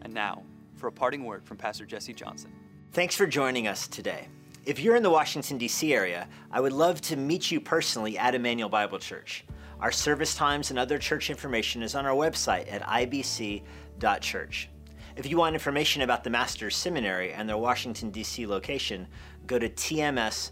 [0.03, 0.43] And now,
[0.77, 2.53] for a parting word from Pastor Jesse Johnson.
[2.93, 4.29] Thanks for joining us today.
[4.65, 5.93] If you're in the Washington, D.C.
[5.93, 9.43] area, I would love to meet you personally at Immanuel Bible Church.
[9.81, 14.69] Our service times and other church information is on our website at ibc.church.
[15.15, 18.45] If you want information about the Master's Seminary and their Washington, D.C.
[18.45, 19.07] location,
[19.47, 20.51] go to tms.edu.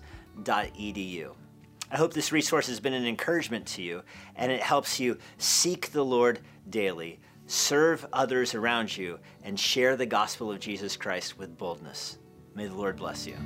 [1.92, 4.04] I hope this resource has been an encouragement to you
[4.36, 10.06] and it helps you seek the Lord daily, serve others around you, and share the
[10.06, 12.18] gospel of Jesus Christ with boldness.
[12.56, 13.38] May the Lord bless you.